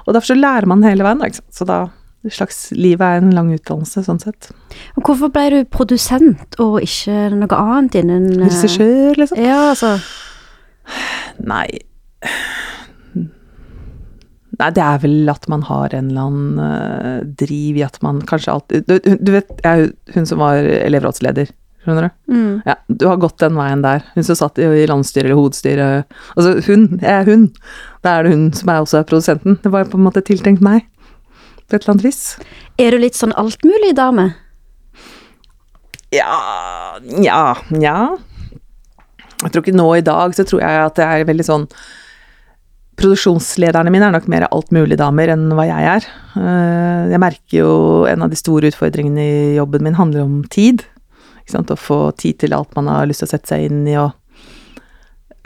Og 0.07 0.15
derfor 0.15 0.33
så 0.33 0.37
lærer 0.39 0.67
man 0.67 0.83
hele 0.87 1.07
veien. 1.07 1.23
Ikke 1.23 1.39
sant? 1.41 1.55
Så 1.55 1.67
da 1.69 1.85
slags 2.35 2.73
Livet 2.75 3.07
er 3.07 3.21
en 3.23 3.31
lang 3.37 3.53
utdannelse, 3.55 4.03
sånn 4.03 4.19
sett. 4.19 4.49
Hvorfor 4.99 5.31
ble 5.31 5.45
du 5.53 5.59
produsent 5.71 6.57
og 6.59 6.81
ikke 6.83 7.29
noe 7.39 7.55
annet 7.63 7.95
innen 8.01 8.25
eh, 8.41 8.49
Regissør, 8.49 9.15
liksom. 9.21 9.39
Ja, 9.39 9.61
altså 9.71 9.93
Nei 11.47 11.69
Nei, 14.57 14.71
det 14.73 14.81
er 14.83 15.01
vel 15.03 15.29
at 15.29 15.45
man 15.53 15.63
har 15.69 15.93
en 15.95 16.07
eller 16.11 16.29
annen 16.31 16.61
eh, 16.65 17.25
driv 17.45 17.77
i 17.77 17.83
at 17.85 17.99
man 18.03 18.23
kanskje 18.25 18.55
alltid 18.55 18.87
Du, 18.89 18.95
du 19.21 19.33
vet, 19.35 19.51
jeg 19.63 19.83
er 19.91 20.15
hun 20.17 20.29
som 20.31 20.41
var 20.41 20.57
elevrådsleder, 20.65 21.51
skjønner 21.87 22.09
du? 22.09 22.35
mm. 22.35 22.63
Ja, 22.67 22.75
du 22.91 23.07
har 23.09 23.17
gått 23.23 23.39
den 23.41 23.57
veien 23.59 23.83
der. 23.85 24.03
Hun 24.17 24.27
som 24.27 24.37
satt 24.39 24.59
i, 24.61 24.67
i 24.83 24.87
landsstyret 24.91 25.29
eller 25.31 25.39
hovedstyret. 25.39 26.17
Altså, 26.37 26.57
hun. 26.69 26.87
Jeg 27.01 27.13
er 27.23 27.31
hun. 27.31 27.47
Da 28.05 28.19
er 28.19 28.27
det 28.27 28.35
hun 28.35 28.45
som 28.59 28.73
er 28.75 28.83
også 28.85 29.01
er 29.01 29.09
produsenten. 29.09 29.57
Det 29.63 29.73
var 29.73 29.89
på 29.91 29.97
en 30.01 30.05
måte 30.09 30.23
tiltenkt 30.27 30.61
meg. 30.67 30.85
På 31.67 31.75
et 31.79 31.83
eller 31.83 31.97
annet 31.97 32.05
vis. 32.07 32.21
Er 32.79 32.93
du 32.95 33.01
litt 33.03 33.17
sånn 33.19 33.33
altmulig 33.39 33.95
dame? 33.99 34.29
Ja 36.15 36.99
Nja. 37.03 37.41
Nja. 37.75 37.97
Jeg 39.43 39.53
tror 39.53 39.63
ikke 39.65 39.77
nå 39.77 39.89
i 39.99 40.05
dag 40.07 40.35
så 40.37 40.45
tror 40.49 40.63
jeg 40.63 40.83
at 40.87 40.97
det 40.99 41.05
er 41.07 41.27
veldig 41.29 41.45
sånn 41.47 41.65
Produksjonslederne 42.97 43.91
mine 43.93 44.07
er 44.09 44.15
nok 44.15 44.25
mer 44.33 44.47
altmuligdamer 44.49 45.29
enn 45.35 45.51
hva 45.53 45.67
jeg 45.69 45.89
er. 45.99 46.07
Eh, 46.41 47.11
Jeg 47.13 47.21
merker 47.21 47.59
jo 47.59 47.73
en 48.09 48.25
av 48.25 48.31
de 48.33 48.39
store 48.41 48.71
utfordringene 48.73 49.21
i 49.27 49.57
jobben 49.59 49.85
min 49.85 49.99
handler 49.99 50.23
om 50.25 50.39
tid. 50.49 50.87
Å 51.55 51.79
få 51.79 51.99
tid 52.19 52.41
til 52.43 52.55
alt 52.57 52.75
man 52.75 52.89
har 52.91 53.07
lyst 53.07 53.23
til 53.23 53.29
å 53.29 53.35
sette 53.37 53.55
seg 53.55 53.69
inn 53.69 53.85
i 53.87 53.99
og 54.01 54.15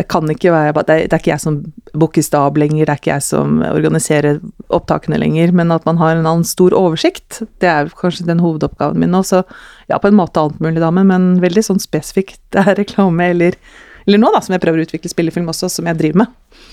jeg 0.00 0.08
kan 0.08 0.31
ikke 0.32 0.52
være, 0.52 0.82
det 0.88 0.94
er, 0.94 1.02
det 1.11 1.12
er 1.12 1.20
ikke 1.20 1.32
jeg 1.35 1.43
som 1.43 1.56
booker 2.00 2.25
stab 2.25 2.56
lenger, 2.61 2.87
det 2.87 2.93
er 2.94 3.00
ikke 3.02 3.11
jeg 3.12 3.25
som 3.26 3.58
organiserer 3.67 4.38
opptakene 4.73 5.19
lenger, 5.20 5.52
men 5.56 5.75
at 5.75 5.85
man 5.88 6.00
har 6.00 6.14
en 6.14 6.25
annen 6.25 6.47
stor 6.49 6.73
oversikt, 6.76 7.43
det 7.61 7.69
er 7.69 7.91
kanskje 7.99 8.25
den 8.29 8.41
hovedoppgaven 8.41 9.00
min 9.02 9.12
nå. 9.12 9.20
Så 9.26 9.43
ja, 9.91 9.99
på 9.99 10.08
en 10.08 10.17
måte 10.17 10.41
altmuligdame, 10.41 11.05
men 11.11 11.29
veldig 11.43 11.67
sånn 11.67 11.82
spesifikt 11.82 12.41
det 12.55 12.64
er 12.64 12.79
reklame 12.81 13.29
eller, 13.35 13.58
eller 14.06 14.23
nå, 14.23 14.32
da, 14.32 14.41
som 14.44 14.56
jeg 14.56 14.64
prøver 14.64 14.81
å 14.81 14.88
utvikle 14.88 15.12
spillefilm 15.12 15.52
også, 15.52 15.69
som 15.75 15.91
jeg 15.91 16.00
driver 16.00 16.23
med. 16.23 16.64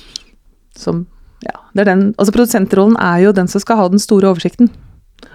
Som, 0.77 1.03
ja, 1.43 1.57
det 1.75 1.83
er 1.83 1.91
den, 1.91 2.07
altså 2.15 2.35
Produsentrollen 2.35 2.95
er 3.01 3.25
jo 3.25 3.35
den 3.35 3.51
som 3.51 3.63
skal 3.63 3.81
ha 3.81 3.91
den 3.91 4.03
store 4.03 4.31
oversikten. 4.31 4.71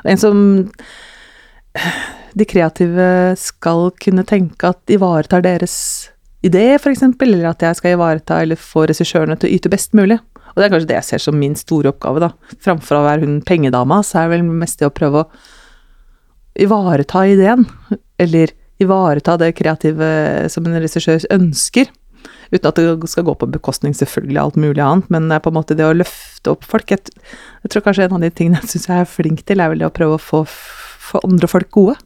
En 0.08 0.20
som 0.20 0.42
de 2.38 2.46
kreative 2.48 3.06
skal 3.40 3.90
kunne 4.02 4.24
tenke 4.28 4.72
at 4.72 4.92
ivaretar 4.92 5.44
deres 5.44 5.74
idé, 6.42 6.74
f.eks., 6.78 7.04
eller 7.04 7.48
at 7.52 7.62
jeg 7.62 7.78
skal 7.78 7.96
ivareta 7.96 8.40
eller 8.42 8.58
få 8.58 8.86
regissørene 8.90 9.38
til 9.38 9.50
å 9.50 9.58
yte 9.58 9.72
best 9.72 9.96
mulig. 9.96 10.18
Og 10.52 10.60
det 10.60 10.66
er 10.66 10.72
kanskje 10.74 10.90
det 10.90 10.98
jeg 10.98 11.08
ser 11.08 11.24
som 11.24 11.38
min 11.38 11.54
store 11.56 11.92
oppgave, 11.92 12.20
da. 12.20 12.32
Framfor 12.64 12.98
å 12.98 13.06
være 13.06 13.24
hun 13.24 13.40
pengedama, 13.46 14.02
så 14.04 14.20
er 14.20 14.28
det 14.28 14.36
vel 14.36 14.50
mest 14.62 14.82
det 14.82 14.90
å 14.90 14.94
prøve 14.94 15.24
å 15.24 15.30
ivareta 16.60 17.24
ideen, 17.30 17.64
eller 18.20 18.52
ivareta 18.82 19.38
det 19.40 19.54
kreative 19.56 20.12
som 20.52 20.66
en 20.68 20.76
regissør 20.82 21.24
ønsker. 21.32 21.88
Uten 22.52 22.68
at 22.68 22.76
det 22.76 23.08
skal 23.08 23.24
gå 23.24 23.34
på 23.38 23.48
bekostning 23.48 23.94
selvfølgelig 23.96 24.40
alt 24.42 24.58
mulig 24.60 24.82
annet, 24.84 25.08
men 25.14 25.30
det 25.30 25.38
er 25.38 25.44
på 25.44 25.52
en 25.52 25.56
måte 25.56 25.76
det 25.78 25.88
å 25.88 25.96
løfte 25.96 26.52
opp 26.52 26.66
folk. 26.68 26.92
Jeg, 26.92 27.14
jeg 27.64 27.72
tror 27.72 27.86
kanskje 27.86 28.10
en 28.10 28.18
av 28.18 28.26
de 28.26 28.32
tingene 28.34 28.60
jeg 28.60 28.74
syns 28.74 28.90
jeg 28.90 29.04
er 29.06 29.08
flink 29.08 29.44
til, 29.48 29.62
er 29.62 29.72
vel 29.72 29.80
det 29.80 29.88
å 29.88 29.94
prøve 29.94 30.18
å 30.18 30.22
få, 30.22 30.42
få 30.44 31.22
andre 31.24 31.48
folk 31.48 31.72
gode. 31.72 31.96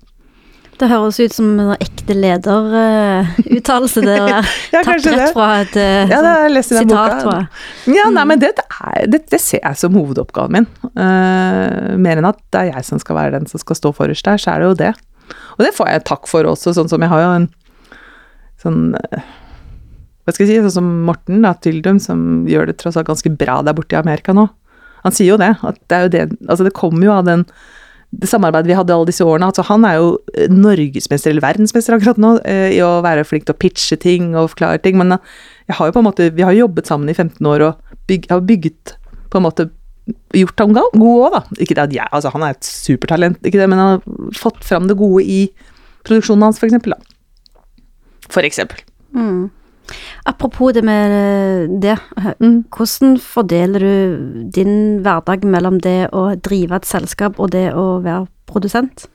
Det 0.76 0.88
høres 0.90 1.16
ut 1.22 1.32
som 1.32 1.54
en 1.56 1.72
ekte 1.78 2.14
lederuttalelse. 2.16 4.02
det 4.04 4.16
er 4.16 4.28
Ja, 4.74 4.82
tatt 4.84 5.06
rett 5.06 5.22
det. 5.22 5.28
fra 5.32 5.48
et 5.62 5.76
uh, 5.80 6.12
Ja, 6.12 6.20
sitat, 6.60 7.14
tror 7.22 7.32
jeg. 7.32 7.46
Ja, 7.96 8.08
nei, 8.12 8.24
men 8.28 8.42
det, 8.42 8.52
det, 8.58 8.66
er, 8.76 9.06
det, 9.08 9.22
det 9.32 9.40
ser 9.40 9.62
jeg 9.62 9.80
som 9.80 9.96
hovedoppgaven 9.96 10.58
min. 10.58 10.68
Uh, 10.92 11.96
mer 11.96 12.20
enn 12.20 12.28
at 12.28 12.40
det 12.52 12.66
er 12.66 12.72
jeg 12.74 12.88
som 12.90 13.00
skal 13.02 13.18
være 13.20 13.38
den 13.38 13.48
som 13.50 13.62
skal 13.62 13.78
stå 13.78 13.94
forrest 13.96 14.28
der, 14.28 14.42
så 14.42 14.52
er 14.52 14.62
det 14.62 14.68
jo 14.68 14.78
det. 14.84 14.92
Og 15.56 15.64
det 15.64 15.72
får 15.76 15.90
jeg 15.90 16.04
takk 16.10 16.28
for 16.30 16.48
også, 16.48 16.74
sånn 16.76 16.92
som 16.92 17.02
jeg 17.02 17.12
har 17.12 17.24
jo 17.24 17.32
en 17.40 17.48
sånn 18.62 18.82
eh, 18.98 19.24
Hva 20.26 20.34
skal 20.34 20.46
jeg 20.46 20.52
si, 20.52 20.60
sånn 20.66 20.76
som 20.76 20.92
Morten 21.06 21.42
da, 21.44 21.54
Tyldum, 21.62 21.98
som 22.02 22.44
gjør 22.50 22.70
det 22.70 22.78
tross 22.82 22.98
alt 22.98 23.08
ganske 23.08 23.32
bra 23.38 23.60
der 23.66 23.76
borte 23.76 23.96
i 23.96 24.00
Amerika 24.00 24.34
nå. 24.36 24.48
Han 25.04 25.14
sier 25.14 25.34
jo 25.34 25.40
det, 25.40 25.52
at 25.62 25.80
det 25.86 25.96
er 25.96 26.06
jo 26.06 26.12
det 26.14 26.22
Altså, 26.48 26.66
det 26.66 26.76
kommer 26.76 27.06
jo 27.06 27.14
av 27.14 27.26
den 27.28 27.44
det 28.14 28.28
samarbeidet 28.30 28.70
vi 28.70 28.76
hadde 28.78 28.94
alle 28.94 29.08
disse 29.08 29.24
årene. 29.24 29.48
altså 29.50 29.64
Han 29.66 29.84
er 29.84 29.98
jo 29.98 30.10
eh, 30.34 30.50
norgesmester, 30.52 31.32
eller 31.32 31.44
verdensmester 31.44 31.96
akkurat 31.96 32.20
nå, 32.22 32.36
eh, 32.48 32.76
i 32.76 32.80
å 32.84 33.00
være 33.04 33.26
flink 33.26 33.46
til 33.46 33.56
å 33.56 33.60
pitche 33.60 33.98
ting 34.00 34.34
og 34.34 34.52
forklare 34.54 34.80
ting. 34.82 34.98
Men 35.00 35.16
eh, 35.16 35.34
jeg 35.68 35.78
har 35.78 35.90
jo 35.90 35.96
på 35.96 36.02
en 36.02 36.08
måte, 36.08 36.30
vi 36.36 36.46
har 36.46 36.56
jobbet 36.56 36.88
sammen 36.88 37.10
i 37.10 37.16
15 37.16 37.40
år 37.50 37.66
og 37.66 37.98
byg, 38.10 38.30
har 38.30 38.46
bygget 38.46 38.96
på 39.32 39.40
en 39.40 39.48
måte 39.48 39.70
Gjort 40.36 40.60
ham 40.62 40.70
god 40.70 40.92
òg, 41.02 41.32
da. 41.34 41.38
Ikke 41.58 41.74
det 41.74 41.82
at 41.82 41.94
jeg, 41.96 42.06
altså 42.14 42.30
Han 42.30 42.44
er 42.46 42.52
et 42.54 42.62
supertalent, 42.62 43.40
ikke 43.42 43.58
det, 43.58 43.66
men 43.66 43.80
han 43.82 43.88
har 43.96 44.34
fått 44.38 44.60
fram 44.62 44.86
det 44.86 44.94
gode 45.00 45.24
i 45.26 45.48
produksjonen 46.06 46.44
hans, 46.46 46.60
for 46.62 46.68
eksempel. 46.68 46.94
Da. 46.94 47.56
For 48.30 48.46
eksempel. 48.46 48.84
Mm. 49.18 49.48
Apropos 50.26 50.72
det 50.74 50.84
med 50.84 51.80
det, 51.80 51.98
Mm. 52.40 52.64
hvordan 52.70 53.18
fordeler 53.20 53.78
du 53.80 54.50
din 54.50 55.02
hverdag 55.02 55.44
mellom 55.44 55.80
det 55.80 56.10
å 56.12 56.34
drive 56.40 56.76
et 56.76 56.86
selskap 56.86 57.38
og 57.38 57.50
det 57.50 57.72
å 57.72 58.02
være 58.02 58.26
produsent? 58.46 59.06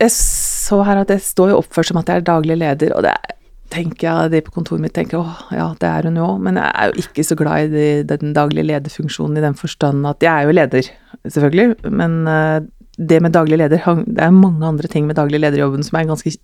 Jeg 0.00 0.10
så 0.10 0.82
her 0.84 1.02
at 1.02 1.08
jeg 1.08 1.20
står 1.20 1.50
jo 1.50 1.60
oppført 1.62 1.86
som 1.86 1.98
at 2.00 2.08
jeg 2.08 2.16
er 2.16 2.26
daglig 2.26 2.58
leder, 2.58 2.94
og 2.96 3.02
det 3.02 3.10
er 3.14 3.34
tenker 3.74 4.06
jeg, 4.06 4.30
de 4.30 4.40
på 4.44 4.54
kontoret 4.54 4.82
mitt 4.84 4.94
tenker 4.94 5.18
åh, 5.18 5.40
ja, 5.54 5.68
det 5.80 5.88
er 5.88 6.08
hun 6.08 6.18
jo 6.20 6.28
òg, 6.28 6.40
men 6.46 6.60
jeg 6.60 6.70
er 6.78 6.90
jo 6.90 7.04
ikke 7.04 7.24
så 7.26 7.36
glad 7.38 7.64
i 7.64 7.70
de, 7.72 8.16
den 8.20 8.34
daglige 8.36 8.68
lederfunksjonen 8.68 9.40
i 9.40 9.44
den 9.44 9.56
forstand 9.58 10.06
at 10.06 10.22
jeg 10.22 10.30
er 10.30 10.46
jo 10.46 10.54
leder, 10.54 10.90
selvfølgelig, 11.26 11.90
men 11.90 12.16
eh, 12.30 12.58
det 12.98 13.20
med 13.24 13.34
daglig 13.34 13.58
leder, 13.58 13.82
det 14.06 14.22
er 14.22 14.36
mange 14.36 14.68
andre 14.68 14.90
ting 14.90 15.08
med 15.08 15.18
daglig 15.18 15.40
lederjobben 15.42 15.82
som 15.86 15.98
er 15.98 16.06
ganske 16.12 16.34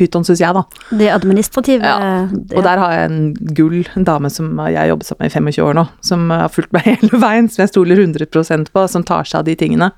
pyton, 0.00 0.24
syns 0.26 0.40
jeg, 0.42 0.54
da. 0.56 0.62
Det 0.96 1.08
administrative 1.12 1.84
Ja, 1.84 2.26
Og 2.30 2.64
der 2.64 2.80
har 2.80 2.94
jeg 2.94 3.10
en 3.10 3.20
gull, 3.56 3.78
en 3.96 4.06
dame 4.08 4.30
som 4.32 4.52
jeg 4.68 4.78
har 4.78 4.90
jobbet 4.90 5.08
sammen 5.08 5.24
med 5.24 5.30
i 5.30 5.54
25 5.56 5.66
år 5.66 5.78
nå, 5.78 5.84
som 6.06 6.26
har 6.32 6.52
fulgt 6.52 6.74
meg 6.76 6.86
hele 6.90 7.20
veien, 7.22 7.48
som 7.52 7.64
jeg 7.64 7.72
stoler 7.72 8.00
100% 8.00 8.72
på, 8.74 8.84
som 8.92 9.06
tar 9.06 9.28
seg 9.28 9.40
av 9.40 9.48
de 9.48 9.56
tingene. 9.60 9.90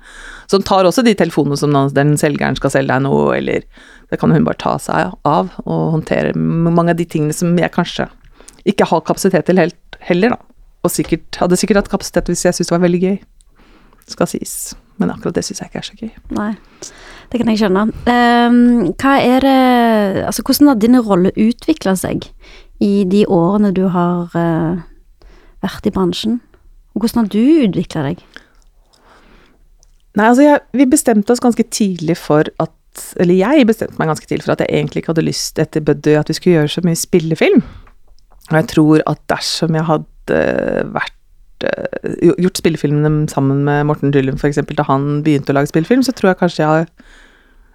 Som 0.51 0.65
tar 0.67 0.87
også 0.87 1.05
de 1.05 1.15
telefonene 1.19 1.59
som 1.59 1.75
den 1.95 2.15
selgeren 2.19 2.59
skal 2.59 2.73
selge 2.73 2.93
deg 2.93 3.05
noe, 3.05 3.31
eller 3.37 3.67
det 4.11 4.19
kan 4.21 4.33
hun 4.33 4.45
bare 4.47 4.61
ta 4.61 4.75
seg 4.81 5.15
av 5.27 5.53
og 5.63 5.83
håndtere 5.97 6.35
mange 6.37 6.93
av 6.93 6.99
de 6.99 7.07
tingene 7.09 7.35
som 7.35 7.55
jeg 7.57 7.73
kanskje 7.73 8.09
ikke 8.69 8.87
har 8.87 9.03
kapasitet 9.07 9.47
til 9.49 9.59
helt 9.59 9.97
heller, 10.03 10.35
da. 10.35 10.39
Og 10.83 10.91
sikkert, 10.91 11.39
hadde 11.39 11.57
sikkert 11.59 11.83
hatt 11.83 11.91
kapasitet 11.91 12.31
hvis 12.31 12.43
jeg 12.43 12.55
syntes 12.55 12.71
det 12.71 12.75
var 12.75 12.85
veldig 12.85 13.03
gøy. 13.03 13.17
skal 14.11 14.27
sies. 14.27 14.55
Men 15.01 15.11
akkurat 15.13 15.35
det 15.37 15.45
syns 15.47 15.61
jeg 15.61 15.71
ikke 15.71 15.81
er 15.81 15.87
så 15.87 15.97
gøy. 15.97 16.11
Nei, 16.37 16.51
det 17.31 17.41
kan 17.41 17.49
jeg 17.49 17.61
skjønne. 17.63 17.85
Um, 18.05 18.59
hva 19.01 19.15
er 19.19 19.45
det 19.45 19.57
Altså, 20.27 20.45
hvordan 20.45 20.69
har 20.69 20.81
din 20.81 20.99
rolle 21.01 21.33
utvikla 21.33 21.95
seg 21.99 22.27
i 22.83 22.93
de 23.09 23.23
årene 23.25 23.73
du 23.73 23.87
har 23.93 24.33
uh, 24.37 24.83
vært 25.63 25.89
i 25.89 25.93
bransjen? 25.95 26.39
Og 26.93 27.03
hvordan 27.03 27.23
har 27.23 27.33
du 27.33 27.41
utvikla 27.65 28.05
deg? 28.09 28.23
Nei, 30.13 30.27
altså 30.29 30.45
jeg, 30.45 30.61
vi 30.77 30.85
bestemte 30.89 31.33
oss 31.33 31.41
ganske 31.41 31.65
tidlig 31.73 32.19
for 32.21 32.49
at 32.61 32.71
Eller 33.17 33.39
jeg 33.39 33.65
bestemte 33.65 33.97
meg 33.97 34.11
ganske 34.11 34.27
tidlig 34.29 34.45
for 34.45 34.53
at 34.53 34.61
jeg 34.61 34.69
egentlig 34.69 35.01
ikke 35.01 35.15
hadde 35.15 35.25
lyst 35.25 35.57
etter 35.57 35.81
Buddy 35.81 36.13
at 36.19 36.29
vi 36.29 36.35
skulle 36.37 36.59
gjøre 36.59 36.73
så 36.75 36.83
mye 36.85 36.99
spillefilm. 36.99 37.63
Og 38.51 38.57
jeg 38.59 38.67
tror 38.69 39.01
at 39.09 39.21
dersom 39.31 39.73
jeg 39.73 39.87
hadde 39.87 40.41
vært 40.93 41.15
gjort 42.41 42.59
spillefilmene 42.59 43.27
sammen 43.31 43.63
med 43.67 43.87
Morten 43.89 44.13
Dryllum 44.13 44.39
f.eks. 44.39 44.61
da 44.73 44.85
han 44.87 45.21
begynte 45.25 45.53
å 45.53 45.57
lage 45.57 45.71
spillefilm, 45.71 46.03
så 46.05 46.15
tror 46.15 46.31
jeg 46.33 46.41
kanskje 46.41 46.63
jeg 46.67 46.87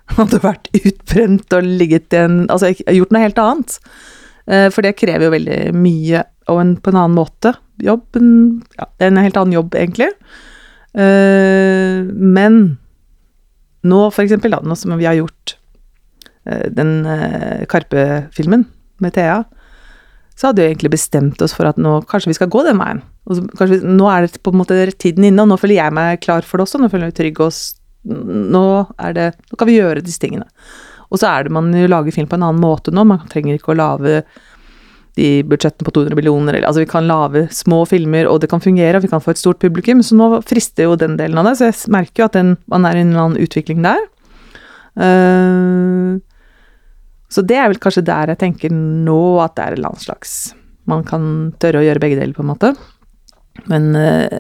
hadde 0.19 0.41
vært 0.45 0.71
utbrent 0.79 1.57
og 1.57 1.67
ligget 1.69 2.17
i 2.17 2.23
en 2.23 2.39
Altså 2.49 2.73
gjort 2.73 3.13
noe 3.13 3.25
helt 3.27 3.41
annet. 3.43 3.79
Eh, 4.49 4.69
For 4.73 4.85
det 4.85 4.97
krever 5.01 5.29
jo 5.29 5.35
veldig 5.37 5.61
mye, 5.77 6.25
og 6.49 6.63
en, 6.63 6.77
på 6.81 6.93
en 6.93 7.01
annen 7.03 7.19
måte. 7.19 7.55
Jobb 7.85 8.19
en, 8.19 8.31
ja, 8.79 8.89
en 9.05 9.21
helt 9.21 9.37
annen 9.41 9.57
jobb, 9.59 9.77
egentlig. 9.79 10.11
Eh, 10.97 12.01
men 12.09 12.79
nå, 13.87 14.01
for 14.11 14.25
eksempel, 14.25 14.57
nå 14.65 14.77
som 14.79 14.97
vi 14.99 15.07
har 15.07 15.19
gjort 15.19 15.55
eh, 16.49 16.67
den 16.75 17.05
eh, 17.07 17.65
Karpe-filmen 17.71 18.67
med 19.05 19.15
Thea, 19.15 19.43
så 20.39 20.49
hadde 20.49 20.63
vi 20.63 20.73
egentlig 20.73 20.95
bestemt 20.95 21.43
oss 21.43 21.55
for 21.55 21.69
at 21.69 21.79
nå 21.83 21.99
kanskje 22.11 22.33
vi 22.33 22.39
skal 22.39 22.51
gå 22.53 22.65
den 22.67 22.79
veien. 22.81 23.03
Så, 23.29 23.45
kanskje 23.59 23.83
nå 23.85 24.09
er 24.09 24.25
det 24.25 24.43
på 24.43 24.53
en 24.55 24.61
måte 24.63 24.77
tiden 24.97 25.27
inne, 25.29 25.45
og 25.45 25.51
nå 25.51 25.59
føler 25.61 25.81
jeg 25.81 25.97
meg 25.97 26.23
klar 26.25 26.47
for 26.47 26.59
det 26.59 26.69
også. 26.69 26.81
Nå 26.81 26.91
føler 26.93 27.09
jeg 27.09 27.15
meg 27.15 27.19
trygg 27.19 27.43
og 27.45 27.53
nå, 28.55 28.67
det, 29.17 29.33
nå 29.51 29.59
kan 29.59 29.69
vi 29.69 29.77
gjøre 29.77 30.05
disse 30.05 30.23
tingene. 30.23 30.47
Og 31.09 31.21
så 31.21 31.31
er 31.31 31.47
det 31.47 31.55
man 31.57 31.73
jo 31.77 31.89
lager 31.89 32.15
film 32.15 32.29
på 32.29 32.39
en 32.39 32.47
annen 32.47 32.63
måte 32.63 32.93
nå. 32.95 33.05
Man 33.09 33.27
trenger 33.33 33.57
ikke 33.57 33.75
å 33.75 33.79
lage 33.79 34.23
de 35.19 35.29
budsjettene 35.49 35.87
på 35.87 35.95
200 35.97 36.19
millioner. 36.19 36.55
Eller, 36.55 36.69
altså 36.69 36.85
vi 36.85 36.91
kan 36.91 37.09
lage 37.09 37.47
små 37.55 37.83
filmer, 37.91 38.29
og 38.31 38.43
det 38.43 38.51
kan 38.53 38.63
fungere, 38.63 38.99
og 38.99 39.07
vi 39.07 39.11
kan 39.11 39.25
få 39.25 39.35
et 39.35 39.41
stort 39.41 39.61
publikum. 39.63 40.03
Så 40.05 40.19
nå 40.19 40.31
frister 40.47 40.89
jo 40.89 40.99
den 41.01 41.17
delen 41.21 41.41
av 41.41 41.49
det. 41.49 41.57
Så 41.59 41.71
jeg 41.71 41.95
merker 41.95 42.23
jo 42.23 42.29
at 42.29 42.39
den, 42.39 42.55
man 42.71 42.87
er 42.89 42.99
i 42.99 43.03
en 43.05 43.13
eller 43.13 43.27
annen 43.27 43.49
utvikling 43.49 43.83
der. 43.87 44.05
Uh, 44.99 46.19
så 47.31 47.45
det 47.45 47.59
er 47.61 47.69
vel 47.71 47.81
kanskje 47.83 48.07
der 48.09 48.33
jeg 48.33 48.41
tenker 48.41 48.73
nå 48.73 49.39
at 49.45 49.55
det 49.55 49.65
er 49.65 49.75
et 49.75 49.79
eller 49.79 49.93
annet 49.93 50.03
slags 50.03 50.33
Man 50.91 51.05
kan 51.07 51.53
tørre 51.61 51.83
å 51.83 51.85
gjøre 51.85 52.01
begge 52.03 52.17
deler, 52.19 52.33
på 52.35 52.43
en 52.43 52.51
måte. 52.51 52.73
Men 53.67 53.97
eh, 53.97 54.39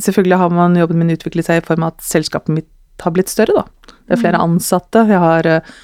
selvfølgelig 0.00 0.40
har 0.40 0.54
man 0.54 0.78
jobben 0.78 1.02
min 1.02 1.12
utviklet 1.14 1.48
seg 1.48 1.60
i 1.60 1.66
form 1.66 1.84
av 1.86 1.96
at 1.96 2.06
selskapet 2.06 2.54
mitt 2.54 3.04
har 3.04 3.12
blitt 3.12 3.28
større, 3.28 3.60
da. 3.60 3.92
Det 4.06 4.16
er 4.16 4.22
flere 4.22 4.40
ansatte. 4.40 5.04
Jeg 5.10 5.20
har, 5.20 5.46
eh, 5.50 5.76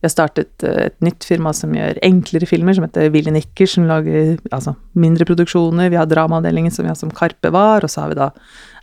vi 0.00 0.06
har 0.06 0.14
startet 0.14 0.64
eh, 0.66 0.86
et 0.86 0.98
nytt 1.04 1.26
firma 1.26 1.52
som 1.56 1.74
gjør 1.74 1.98
enklere 2.06 2.48
filmer, 2.48 2.76
som 2.76 2.86
heter 2.86 3.10
Willy 3.14 3.34
Nicker, 3.34 3.68
som 3.68 3.88
lager 3.90 4.38
altså, 4.54 4.76
mindre 4.94 5.26
produksjoner. 5.28 5.90
Vi 5.92 5.98
har 5.98 6.08
dramaavdelingen 6.10 6.74
som 6.74 6.86
vi 6.86 6.92
har 6.92 6.98
som 7.00 7.12
Karpe 7.14 7.52
var, 7.54 7.84
og 7.84 7.92
så 7.92 8.04
har 8.04 8.12
vi 8.12 8.20
da 8.20 8.30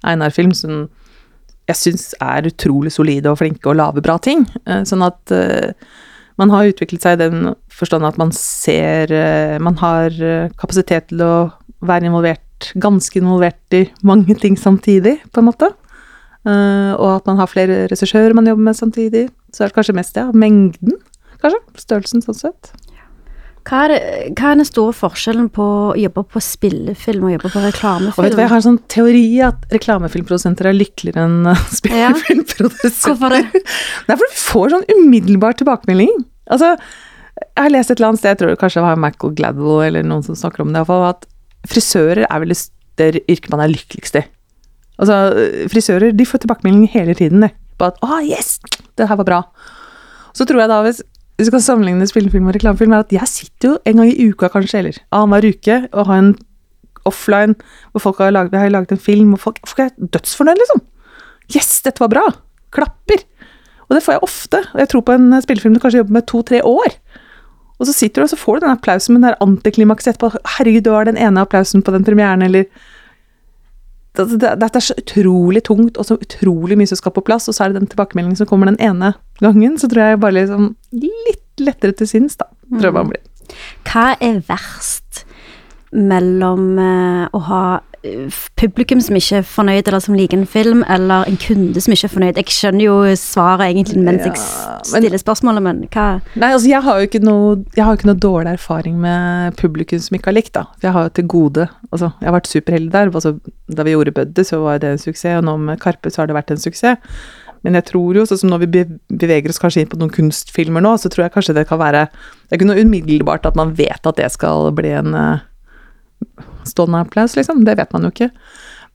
Einar 0.08 0.36
Film, 0.36 0.54
som 0.58 0.88
jeg 1.68 1.80
syns 1.80 2.12
er 2.24 2.48
utrolig 2.48 2.94
solide 2.96 3.32
og 3.32 3.40
flinke 3.42 3.68
og 3.68 3.80
lager 3.80 4.04
bra 4.04 4.18
ting. 4.24 4.46
Eh, 4.66 4.84
Sånn 4.88 5.06
at 5.06 5.36
eh, 5.36 5.74
man 6.38 6.54
har 6.54 6.70
utviklet 6.70 7.04
seg 7.04 7.18
i 7.18 7.24
den 7.26 7.54
forstand 7.74 8.06
at 8.08 8.18
man 8.22 8.32
ser 8.36 9.12
eh, 9.14 9.58
Man 9.64 9.78
har 9.82 10.14
eh, 10.14 10.52
kapasitet 10.60 11.10
til 11.12 11.24
å 11.26 11.34
være 11.86 12.10
involvert, 12.10 12.42
ganske 12.82 13.20
involvert 13.20 13.78
i 13.78 13.86
mange 14.08 14.36
ting 14.42 14.58
samtidig, 14.60 15.18
på 15.32 15.44
en 15.44 15.50
måte. 15.50 15.72
Uh, 16.48 16.94
og 16.96 17.10
at 17.18 17.28
man 17.28 17.40
har 17.42 17.50
flere 17.52 17.86
regissører 17.92 18.36
man 18.38 18.48
jobber 18.48 18.70
med 18.70 18.78
samtidig. 18.80 19.28
Så 19.52 19.64
er 19.64 19.72
det 19.72 19.78
kanskje 19.78 19.98
mest 19.98 20.16
det. 20.16 20.26
Ja. 20.28 20.36
Mengden, 20.36 21.00
kanskje. 21.42 21.64
Størrelsen, 21.82 22.24
sånn 22.24 22.40
sett. 22.40 22.72
Hva 23.68 23.82
er, 23.84 23.92
det, 23.92 24.02
hva 24.40 24.54
er 24.54 24.60
den 24.62 24.68
store 24.68 24.94
forskjellen 24.96 25.50
på 25.52 25.64
å 25.64 25.96
jobbe 26.00 26.24
på 26.32 26.40
spillefilm 26.44 27.26
og 27.28 27.34
jobbe 27.34 27.50
på 27.52 27.60
Og 27.60 27.66
vet 27.66 27.74
du 27.74 27.76
reklamefilm? 27.76 28.40
jeg 28.40 28.52
har 28.54 28.62
en 28.62 28.66
sånn 28.66 28.80
teori 28.88 29.26
at 29.44 29.66
reklamefilmprodusenter 29.76 30.70
er 30.70 30.78
lykkeligere 30.78 31.26
enn 31.28 31.50
eh, 31.52 31.66
spillefilmprodusenter. 31.80 33.10
Hvorfor 33.10 33.36
det? 33.36 33.42
Det 33.52 34.16
er 34.16 34.22
fordi 34.22 34.32
vi 34.32 34.40
får 34.46 34.74
sånn 34.76 34.88
umiddelbar 34.94 35.60
tilbakemelding. 35.60 36.14
Altså, 36.56 36.78
jeg 37.44 37.60
har 37.60 37.74
lest 37.74 37.92
et 37.92 38.00
eller 38.00 38.14
annet 38.14 38.24
sted, 38.24 38.32
jeg 38.32 38.40
tror 38.40 38.54
det 38.54 38.62
kanskje 38.62 38.86
var 38.86 39.02
Michael 39.04 39.36
Gladwell 39.42 39.90
eller 39.90 40.08
noen 40.08 40.24
som 40.24 40.38
snakker 40.40 40.64
om 40.64 40.72
det, 40.72 40.86
i 40.86 40.88
fall, 40.88 41.04
at 41.10 41.28
frisører 41.68 42.26
er 42.28 42.44
vel 42.44 42.54
det 42.98 43.24
yrket 43.30 43.52
man 43.54 43.64
er 43.64 43.72
lykkeligst 43.74 44.18
i. 44.20 44.24
Altså, 44.98 45.16
frisører 45.70 46.16
de 46.18 46.26
får 46.26 46.44
tilbakemelding 46.44 46.90
hele 46.94 47.14
tiden 47.18 47.46
det, 47.46 47.52
på 47.78 47.92
at 47.92 48.00
'Å, 48.02 48.22
yes! 48.26 48.60
Det 48.98 49.08
her 49.08 49.16
var 49.16 49.26
bra'. 49.26 49.44
Så 50.34 50.46
tror 50.46 50.62
jeg 50.62 50.70
da, 50.70 50.82
hvis 50.82 51.02
du 51.38 51.46
skal 51.46 51.62
sammenligne 51.62 52.08
spillefilm 52.10 52.50
og 52.50 52.56
reklamefilm, 52.56 52.94
er 52.94 53.06
at 53.06 53.14
jeg 53.14 53.30
sitter 53.30 53.70
jo 53.70 53.78
en 53.86 53.98
gang 53.98 54.10
i 54.10 54.30
uka 54.30 54.50
kanskje, 54.50 54.80
eller 54.80 54.98
annenhver 55.12 55.54
uke, 55.54 55.90
og 55.94 56.06
har 56.10 56.18
en 56.18 56.36
offline 57.06 57.56
hvor 57.92 58.02
folk 58.02 58.18
har 58.18 58.34
laget, 58.34 58.58
har 58.58 58.74
laget 58.74 58.92
en 58.92 58.98
film, 58.98 59.34
og 59.34 59.40
folk, 59.40 59.62
folk 59.68 59.80
er 59.86 59.94
dødsfornøyd, 60.14 60.58
liksom. 60.58 60.82
Yes, 61.56 61.82
dette 61.86 62.02
var 62.02 62.10
bra! 62.10 62.26
Klapper! 62.74 63.22
Og 63.88 63.96
det 63.96 64.04
får 64.04 64.18
jeg 64.18 64.26
ofte. 64.26 64.60
Og 64.74 64.80
jeg 64.82 64.90
tror 64.90 65.06
på 65.08 65.16
en 65.16 65.42
spillefilm 65.42 65.78
du 65.78 65.80
kanskje 65.80 66.02
jobber 66.02 66.18
med 66.18 66.28
to-tre 66.28 66.62
år. 66.66 66.98
Og 67.78 67.88
så 67.88 67.94
sitter 67.94 68.22
du 68.22 68.26
og 68.26 68.32
så 68.32 68.40
får 68.40 68.58
du 68.58 68.66
den 68.66 68.74
applausen, 68.74 69.14
men 69.14 69.24
det 69.24 69.32
er 69.32 69.44
antiklimaks 69.46 70.10
etterpå. 70.10 70.32
Herregud, 70.58 70.86
du 70.88 70.94
har 70.96 71.06
den 71.06 71.20
ene 71.22 71.44
applausen 71.44 71.84
på 71.86 71.94
den 71.94 72.06
premieren, 72.08 72.42
eller 72.46 72.66
det, 74.18 74.26
det, 74.42 74.56
Dette 74.58 74.80
er 74.80 74.86
så 74.88 74.96
utrolig 74.98 75.62
tungt, 75.68 75.98
og 75.98 76.08
så 76.08 76.18
utrolig 76.18 76.78
mye 76.80 76.90
som 76.90 76.98
skal 76.98 77.14
på 77.14 77.22
plass, 77.26 77.46
og 77.50 77.54
så 77.54 77.66
er 77.66 77.74
det 77.74 77.84
den 77.84 77.92
tilbakemeldingen 77.92 78.40
som 78.40 78.50
kommer 78.50 78.72
den 78.72 78.80
ene 78.82 79.14
gangen. 79.44 79.78
Så 79.78 79.90
tror 79.92 80.14
jeg 80.14 80.22
bare 80.24 80.40
liksom 80.40 80.72
litt 80.98 81.62
lettere 81.62 81.94
til 81.98 82.10
sinns, 82.10 82.40
da. 82.40 82.50
Tror 82.72 82.90
jeg 82.90 82.98
man 82.98 83.12
blir. 83.14 83.22
Hva 83.88 84.08
er 84.26 84.42
verst 84.48 85.24
mellom 85.94 86.80
eh, 86.82 87.28
å 87.32 87.44
ha 87.48 87.64
publikum 88.60 89.02
som 89.02 89.16
ikke 89.18 89.40
er 89.40 89.46
fornøyd, 89.48 89.88
eller 89.88 90.02
som 90.04 90.16
liker 90.18 90.38
en 90.38 90.46
film, 90.50 90.84
eller 90.90 91.28
en 91.28 91.38
kunde 91.42 91.82
som 91.84 91.94
ikke 91.94 92.08
er 92.08 92.14
fornøyd? 92.14 92.40
Jeg 92.40 92.54
skjønner 92.54 92.86
jo 92.86 92.96
svaret 93.20 93.68
egentlig 93.72 94.04
mens 94.04 94.26
jeg 94.26 94.34
Ja, 94.38 94.78
men- 94.78 95.02
stiller 95.02 95.18
spørsmålet, 95.22 95.62
men 95.64 95.88
hva 95.88 96.22
Nei, 96.36 96.52
altså 96.54 96.68
jeg 96.70 96.82
har 96.84 97.00
jo 97.00 97.08
ikke 97.08 97.24
noe, 97.24 97.66
jeg 97.76 97.84
har 97.86 97.96
jo 97.96 97.98
ikke 97.98 98.12
noe 98.12 98.24
dårlig 98.28 98.54
erfaring 98.54 99.00
med 99.00 99.58
publikum 99.58 100.00
som 100.00 100.16
ikke 100.18 100.26
har 100.32 100.34
likt, 100.34 100.54
da. 100.54 100.64
For 100.80 100.88
jeg 100.88 100.94
har 100.94 101.04
jo 101.04 101.10
til 101.10 101.28
gode 101.28 101.70
Altså, 101.94 102.12
jeg 102.20 102.28
har 102.28 102.40
vært 102.40 102.48
superheldig 102.52 102.92
der. 102.92 103.10
Altså, 103.10 103.40
da 103.74 103.84
vi 103.84 103.92
gjorde 103.92 104.14
Buddy, 104.14 104.44
så 104.44 104.62
var 104.62 104.78
det 104.80 104.90
en 104.92 104.98
suksess, 104.98 105.38
og 105.38 105.44
nå 105.46 105.58
med 105.58 105.80
Karpe 105.80 106.12
så 106.12 106.18
har 106.22 106.28
det 106.28 106.36
vært 106.36 106.52
en 106.52 106.58
suksess. 106.58 106.98
Men 107.64 107.74
jeg 107.74 107.86
tror 107.86 108.14
jo, 108.14 108.26
sånn 108.26 108.38
som 108.38 108.50
når 108.50 108.60
vi 108.66 108.84
beveger 109.10 109.50
oss 109.50 109.60
kanskje 109.60 109.82
inn 109.82 109.88
på 109.88 109.98
noen 109.98 110.12
kunstfilmer 110.14 110.82
nå, 110.84 110.94
så 111.00 111.10
tror 111.10 111.26
jeg 111.26 111.34
kanskje 111.34 111.56
det 111.56 111.68
kan 111.68 111.80
være 111.80 112.08
Det 112.10 112.52
er 112.52 112.58
ikke 112.60 112.68
noe 112.68 112.84
umiddelbart 112.84 113.46
at 113.46 113.56
man 113.56 113.74
vet 113.74 114.06
at 114.06 114.16
det 114.16 114.30
skal 114.32 114.72
bli 114.72 114.90
en 114.90 115.16
eh, 115.16 115.40
stående 116.68 117.04
applaus, 117.06 117.36
liksom. 117.38 117.64
Det 117.68 117.78
vet 117.80 117.94
man 117.96 118.08
jo 118.08 118.14
ikke. 118.14 118.32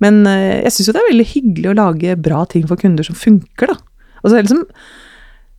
Men 0.02 0.24
eh, 0.28 0.62
jeg 0.64 0.74
syns 0.74 0.90
jo 0.90 0.96
det 0.96 1.02
er 1.02 1.10
veldig 1.12 1.30
hyggelig 1.32 1.70
å 1.72 1.78
lage 1.78 2.18
bra 2.20 2.42
ting 2.50 2.66
for 2.68 2.80
kunder 2.80 3.06
som 3.06 3.18
funker, 3.18 3.72
da. 3.72 3.78
Og 4.22 4.28
så 4.28 4.36
det 4.36 4.44
liksom 4.46 4.66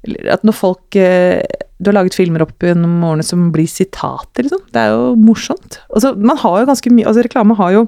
at 0.03 0.41
når 0.43 0.55
folk 0.57 0.95
eh, 0.99 1.39
Du 1.79 1.87
har 1.87 1.95
laget 1.95 2.17
filmer 2.17 2.43
opp 2.43 2.59
gjennom 2.59 2.97
årene 3.07 3.23
som 3.23 3.49
blir 3.55 3.69
sitater, 3.71 4.45
liksom. 4.45 4.63
Det 4.75 4.81
er 4.81 4.93
jo 4.93 5.13
morsomt. 5.19 5.79
Altså, 5.89 6.13
man 6.19 6.39
har 6.43 6.61
jo 6.61 6.69
ganske 6.69 6.93
mye 6.93 7.07
Altså, 7.07 7.25
reklame 7.25 7.57
har 7.59 7.75
jo 7.77 7.83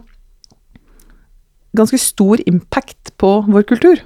ganske 1.75 2.00
stor 2.00 2.39
impact 2.48 3.12
på 3.20 3.32
vår 3.51 3.65
kultur. 3.67 4.00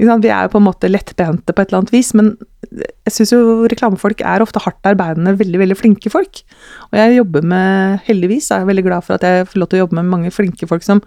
Vi 0.00 0.06
er 0.08 0.46
jo 0.46 0.50
på 0.50 0.58
en 0.58 0.66
måte 0.66 0.90
lettbente 0.90 1.54
på 1.54 1.62
et 1.62 1.70
eller 1.70 1.84
annet 1.84 1.92
vis, 1.94 2.10
men 2.18 2.32
jeg 2.74 3.12
syns 3.14 3.32
jo 3.34 3.68
reklamefolk 3.70 4.24
er 4.26 4.42
ofte 4.42 4.62
hardt 4.64 4.88
arbeidende, 4.90 5.36
veldig, 5.38 5.60
veldig 5.60 5.76
flinke 5.78 6.10
folk. 6.10 6.42
Og 6.90 6.98
jeg 6.98 7.20
jobber 7.20 7.46
med 7.46 8.02
Heldigvis 8.08 8.50
er 8.50 8.64
jeg 8.64 8.72
veldig 8.72 8.84
glad 8.88 9.06
for 9.06 9.14
at 9.14 9.26
jeg 9.28 9.46
får 9.50 9.62
lov 9.62 9.70
til 9.70 9.78
å 9.78 9.84
jobbe 9.84 9.98
med 10.00 10.10
mange 10.10 10.34
flinke 10.34 10.66
folk 10.70 10.82
som 10.86 11.04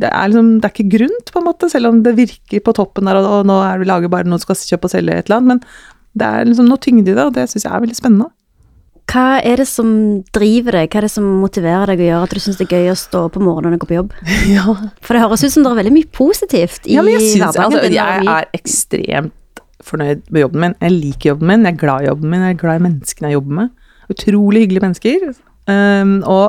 det 0.00 0.08
er, 0.08 0.30
liksom, 0.32 0.52
det 0.62 0.64
er 0.64 0.72
ikke 0.72 0.96
grunt, 0.96 1.30
på 1.30 1.40
en 1.42 1.44
måte, 1.44 1.68
selv 1.68 1.90
om 1.90 1.98
det 2.00 2.16
virker 2.16 2.62
på 2.64 2.72
toppen 2.72 3.08
der, 3.08 3.18
og, 3.20 3.42
nå 3.44 3.58
er 3.66 3.82
vi 3.82 3.88
lager 3.88 4.08
bare 4.12 4.24
noe 4.24 4.40
som 4.40 4.48
skal 4.48 4.62
kjøpe 4.72 4.88
og 4.88 4.94
selge 4.94 5.16
et 5.16 5.28
eller 5.28 5.42
annet, 5.42 5.50
men 5.50 6.20
det 6.20 6.28
er 6.28 6.48
liksom 6.48 6.70
noe 6.70 6.80
tyngde 6.80 7.12
i 7.12 7.16
det, 7.18 7.26
og 7.26 7.34
det 7.36 7.44
syns 7.50 7.66
jeg 7.66 7.74
er 7.74 7.82
veldig 7.84 7.98
spennende. 7.98 8.30
Hva 9.10 9.40
er 9.42 9.58
det 9.58 9.66
som 9.66 9.90
driver 10.34 10.76
deg, 10.78 10.92
hva 10.92 11.00
er 11.00 11.06
det 11.08 11.10
som 11.10 11.26
motiverer 11.40 11.90
deg 11.90 12.02
og 12.04 12.10
gjør 12.10 12.24
at 12.28 12.34
du 12.36 12.42
syns 12.44 12.60
det 12.60 12.66
er 12.68 12.76
gøy 12.76 12.92
å 12.92 12.98
stå 12.98 13.24
opp 13.26 13.38
om 13.40 13.46
morgenen 13.48 13.74
og 13.74 13.82
gå 13.82 13.90
på 13.90 13.98
jobb? 13.98 14.14
Ja, 14.54 14.76
For 15.02 15.16
det 15.16 15.24
høres 15.24 15.42
ut 15.42 15.54
som 15.54 15.66
det 15.66 15.72
er 15.72 15.80
veldig 15.80 15.94
mye 15.96 16.10
positivt 16.14 16.86
i 16.86 16.94
ja 16.94 17.02
men 17.06 17.16
jeg 17.16 17.32
synes, 17.34 17.58
hverdagen 17.58 17.80
altså, 17.80 17.92
Jeg 17.96 18.30
er 18.36 18.48
ekstremt 18.60 19.62
fornøyd 19.80 20.26
med 20.28 20.44
jobben 20.44 20.62
min. 20.62 20.74
Jeg 20.84 20.94
liker 20.94 21.32
jobben 21.32 21.50
min, 21.50 21.66
jeg 21.66 21.74
er 21.74 21.80
glad 21.80 22.04
i 22.04 22.10
jobben 22.10 22.30
min, 22.30 22.44
jeg 22.46 22.54
er 22.54 22.60
glad 22.60 22.78
i 22.78 22.84
menneskene 22.84 23.30
jeg 23.30 23.38
jobber 23.38 23.56
med. 23.58 23.72
Utrolig 24.12 24.62
hyggelige 24.64 24.84
mennesker. 24.84 25.24
Um, 25.70 26.12
og 26.28 26.44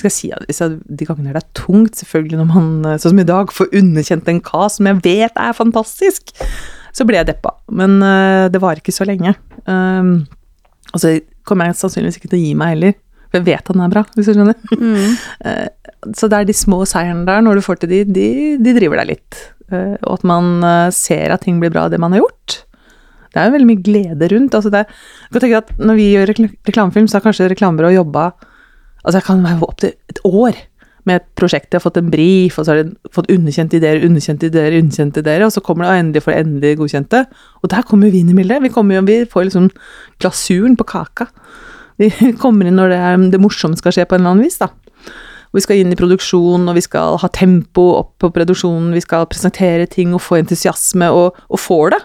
skal 0.00 0.08
jeg 0.08 0.16
si 0.16 0.30
at 0.32 0.76
de 0.88 1.06
gangene 1.06 1.32
det 1.36 1.42
er 1.42 1.48
tungt, 1.56 2.00
selvfølgelig 2.00 2.40
når 2.40 2.48
man, 2.48 2.68
eh, 2.88 2.98
sånn 3.00 3.12
som 3.12 3.22
i 3.22 3.28
dag, 3.28 3.52
får 3.52 3.72
underkjent 3.76 4.28
en 4.32 4.42
kast 4.44 4.80
som 4.80 4.88
jeg 4.88 5.00
vet 5.04 5.40
er 5.40 5.56
fantastisk, 5.56 6.32
så 6.96 7.06
ble 7.06 7.20
jeg 7.20 7.28
deppa. 7.28 7.52
Men 7.70 7.98
uh, 8.02 8.48
det 8.52 8.60
var 8.64 8.80
ikke 8.80 8.94
så 8.96 9.06
lenge. 9.08 9.36
Um, 9.68 10.24
og 10.94 11.00
så 11.02 11.14
kommer 11.46 11.66
jeg 11.70 11.78
sannsynligvis 11.80 12.18
ikke 12.20 12.30
til 12.32 12.38
å 12.40 12.44
gi 12.44 12.54
meg 12.58 12.74
heller. 12.74 12.94
For 13.30 13.38
jeg 13.38 13.46
vet 13.46 13.60
at 13.62 13.76
den 13.76 13.82
er 13.84 13.92
bra, 13.92 14.02
hvis 14.16 14.26
du 14.26 14.32
skjønner. 14.34 14.56
Mm. 14.74 15.12
Eh, 15.46 15.68
Så 16.16 16.28
det 16.32 16.38
er 16.40 16.48
de 16.48 16.56
små 16.56 16.80
seierne 16.88 17.22
der, 17.28 17.42
når 17.44 17.60
du 17.60 17.62
får 17.62 17.78
til 17.82 17.90
de, 17.92 18.00
de, 18.08 18.26
de 18.58 18.72
driver 18.74 18.98
deg 19.02 19.12
litt. 19.14 19.38
Eh, 19.70 19.94
Og 20.02 20.16
at 20.18 20.24
man 20.26 20.48
eh, 20.66 20.88
ser 20.96 21.30
at 21.36 21.44
ting 21.46 21.60
blir 21.62 21.70
bra 21.70 21.84
av 21.86 21.92
det 21.94 22.00
man 22.02 22.12
har 22.16 22.24
gjort. 22.24 22.56
Det 23.30 23.38
er 23.38 23.46
jo 23.46 23.54
veldig 23.54 23.68
mye 23.70 23.84
glede 23.86 24.28
rundt. 24.32 24.56
Altså 24.58 24.72
det, 24.74 24.80
jeg 24.88 25.34
kan 25.36 25.44
tenke 25.44 25.60
at 25.62 25.70
når 25.78 26.00
vi 26.00 26.08
gjør 26.16 26.32
rekl- 26.32 26.50
reklamefilm, 26.66 27.06
så 27.06 27.20
har 27.20 27.26
kanskje 27.28 27.50
reklamebyrået 27.52 27.94
jobba 28.00 28.30
Altså 29.00 29.16
jeg 29.20 29.24
kan 29.30 29.38
være 29.46 29.62
opptil 29.64 29.92
et 30.12 30.18
år 30.28 30.58
med 31.08 31.20
et 31.20 31.26
prosjekt. 31.38 31.70
Jeg 31.70 31.80
har 31.80 31.84
fått 31.84 32.00
en 32.00 32.10
brief, 32.12 32.58
og 32.58 32.66
så 32.66 32.74
har 32.74 32.82
de 32.82 33.12
fått 33.14 33.30
underkjente 33.32 33.78
ideer, 33.78 34.02
underkjente 34.06 34.50
ideer, 34.50 34.76
underkjente 34.80 35.24
ideer, 35.24 35.44
og 35.46 35.54
så 35.54 35.62
kommer 35.64 35.86
det 35.86 35.96
endelig 36.02 36.24
får 36.24 36.34
det 36.34 36.42
endelig 36.44 36.76
godkjente. 36.80 37.24
Og 37.62 37.72
der 37.72 37.86
kommer 37.88 38.12
vi 38.12 38.24
bildet. 38.24 38.62
Vi, 38.62 38.72
kommer 38.74 39.06
vi 39.08 39.24
får 39.24 39.48
liksom 39.48 39.70
glasuren 40.20 40.76
på 40.76 40.88
kaka. 40.90 41.30
Vi 42.00 42.10
kommer 42.42 42.68
inn 42.68 42.78
når 42.80 42.92
det, 42.92 43.00
er, 43.00 43.26
det 43.32 43.42
morsomme 43.42 43.78
skal 43.80 43.96
skje 43.96 44.06
på 44.08 44.16
en 44.16 44.24
eller 44.24 44.36
annen 44.36 44.48
vis, 44.48 44.60
da. 44.60 44.70
Vi 45.50 45.62
skal 45.64 45.80
inn 45.80 45.90
i 45.90 45.98
produksjon, 45.98 46.68
og 46.70 46.76
vi 46.78 46.84
skal 46.84 47.18
ha 47.18 47.30
tempo 47.34 47.88
opp 47.98 48.14
på 48.22 48.30
produksjonen, 48.34 48.92
vi 48.94 49.02
skal 49.02 49.26
presentere 49.30 49.88
ting 49.90 50.14
og 50.14 50.22
få 50.22 50.38
entusiasme, 50.38 51.10
og, 51.10 51.40
og 51.50 51.58
får 51.58 51.96
det. 51.96 52.00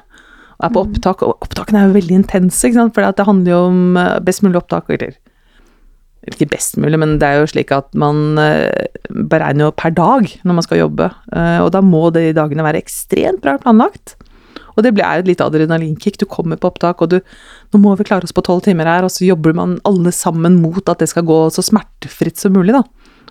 Og 0.56 0.66
er 0.66 0.74
på 0.74 0.84
opptak, 0.88 1.22
og 1.28 1.46
opptakene 1.46 1.82
er 1.82 1.90
jo 1.90 1.98
veldig 2.00 2.18
intense, 2.24 2.72
for 2.96 3.06
det 3.06 3.28
handler 3.28 3.52
jo 3.52 3.62
om 3.68 4.00
eh, 4.02 4.18
best 4.25 4.42
mulig 4.46 4.62
opptak, 4.64 4.90
eller 4.90 5.18
ikke 6.32 6.50
best 6.55 6.77
mulig, 6.82 6.98
men 7.01 7.17
det 7.22 7.27
er 7.27 7.41
jo 7.41 7.50
slik 7.51 7.72
at 7.75 7.91
man 7.98 8.39
eh, 8.41 8.88
beregner 9.10 9.67
jo 9.67 9.75
per 9.77 9.94
dag 9.96 10.29
når 10.44 10.58
man 10.58 10.65
skal 10.65 10.82
jobbe, 10.82 11.10
eh, 11.36 11.60
og 11.62 11.72
da 11.75 11.84
må 11.86 12.08
de 12.15 12.32
dagene 12.36 12.65
være 12.65 12.82
ekstremt 12.82 13.44
bra 13.44 13.58
planlagt. 13.62 14.15
Og 14.75 14.84
det 14.84 14.91
blir 14.96 15.08
jo 15.08 15.24
et 15.24 15.29
lite 15.29 15.46
adrenalinkick. 15.46 16.17
Du 16.20 16.25
kommer 16.27 16.60
på 16.60 16.67
opptak, 16.67 17.00
og 17.01 17.13
du 17.13 17.20
Nå 17.72 17.79
må 17.79 17.94
vi 17.96 18.05
klare 18.08 18.27
oss 18.27 18.36
på 18.36 18.44
tolv 18.46 18.63
timer 18.65 18.88
her, 18.88 19.05
og 19.08 19.12
så 19.12 19.25
jobber 19.27 19.55
man 19.55 19.77
alle 19.88 20.12
sammen 20.15 20.60
mot 20.62 20.84
at 20.91 21.01
det 21.01 21.10
skal 21.12 21.25
gå 21.27 21.39
så 21.51 21.63
smertefritt 21.63 22.39
som 22.39 22.55
mulig, 22.55 22.75
da. 22.75 22.84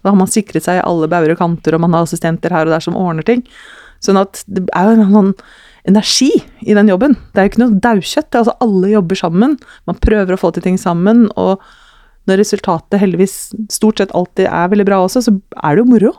Da 0.02 0.12
har 0.12 0.18
man 0.20 0.28
sikret 0.28 0.66
seg 0.66 0.82
alle 0.84 1.08
bauger 1.08 1.32
og 1.32 1.40
kanter, 1.40 1.76
og 1.76 1.84
man 1.84 1.96
har 1.96 2.04
assistenter 2.04 2.52
her 2.52 2.68
og 2.68 2.74
der 2.74 2.84
som 2.84 2.96
ordner 2.98 3.24
ting. 3.24 3.44
Sånn 4.04 4.20
at 4.20 4.42
det 4.44 4.66
er 4.76 4.90
jo 4.90 4.96
en 4.98 5.14
sånn 5.14 5.30
energi 5.88 6.30
i 6.64 6.76
den 6.76 6.90
jobben. 6.92 7.16
Det 7.32 7.40
er 7.40 7.46
jo 7.46 7.52
ikke 7.52 7.62
noe 7.62 7.80
daukjøtt. 7.86 8.36
Altså 8.40 8.56
alle 8.64 8.92
jobber 8.92 9.20
sammen. 9.20 9.56
Man 9.88 10.00
prøver 10.00 10.36
å 10.36 10.40
få 10.40 10.52
til 10.52 10.64
ting 10.66 10.76
sammen, 10.80 11.26
og 11.40 11.64
når 12.28 12.40
resultatet 12.40 13.00
heldigvis 13.02 13.34
stort 13.72 14.00
sett 14.00 14.14
alltid 14.16 14.48
er 14.48 14.70
veldig 14.72 14.86
bra 14.88 15.00
også, 15.04 15.24
så 15.26 15.34
er 15.34 15.74
det 15.76 15.84
jo 15.84 15.90
moro. 15.90 16.12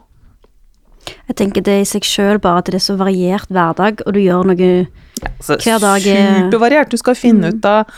Jeg 1.05 1.37
tenker 1.37 1.65
det 1.65 1.79
i 1.81 1.87
seg 1.87 2.05
sjøl 2.07 2.39
bare 2.41 2.61
at 2.61 2.69
det 2.69 2.79
er 2.79 2.85
så 2.85 2.97
variert 2.97 3.49
hverdag, 3.53 4.03
og 4.05 4.15
du 4.15 4.21
gjør 4.21 4.51
noe 4.51 4.69
ja, 4.85 5.31
Hver 5.41 5.81
dag 5.81 6.05
er- 6.09 6.45
Supervariert. 6.45 6.91
Du 6.91 7.01
skal 7.01 7.17
finne 7.17 7.53
ut 7.53 7.65
av 7.69 7.89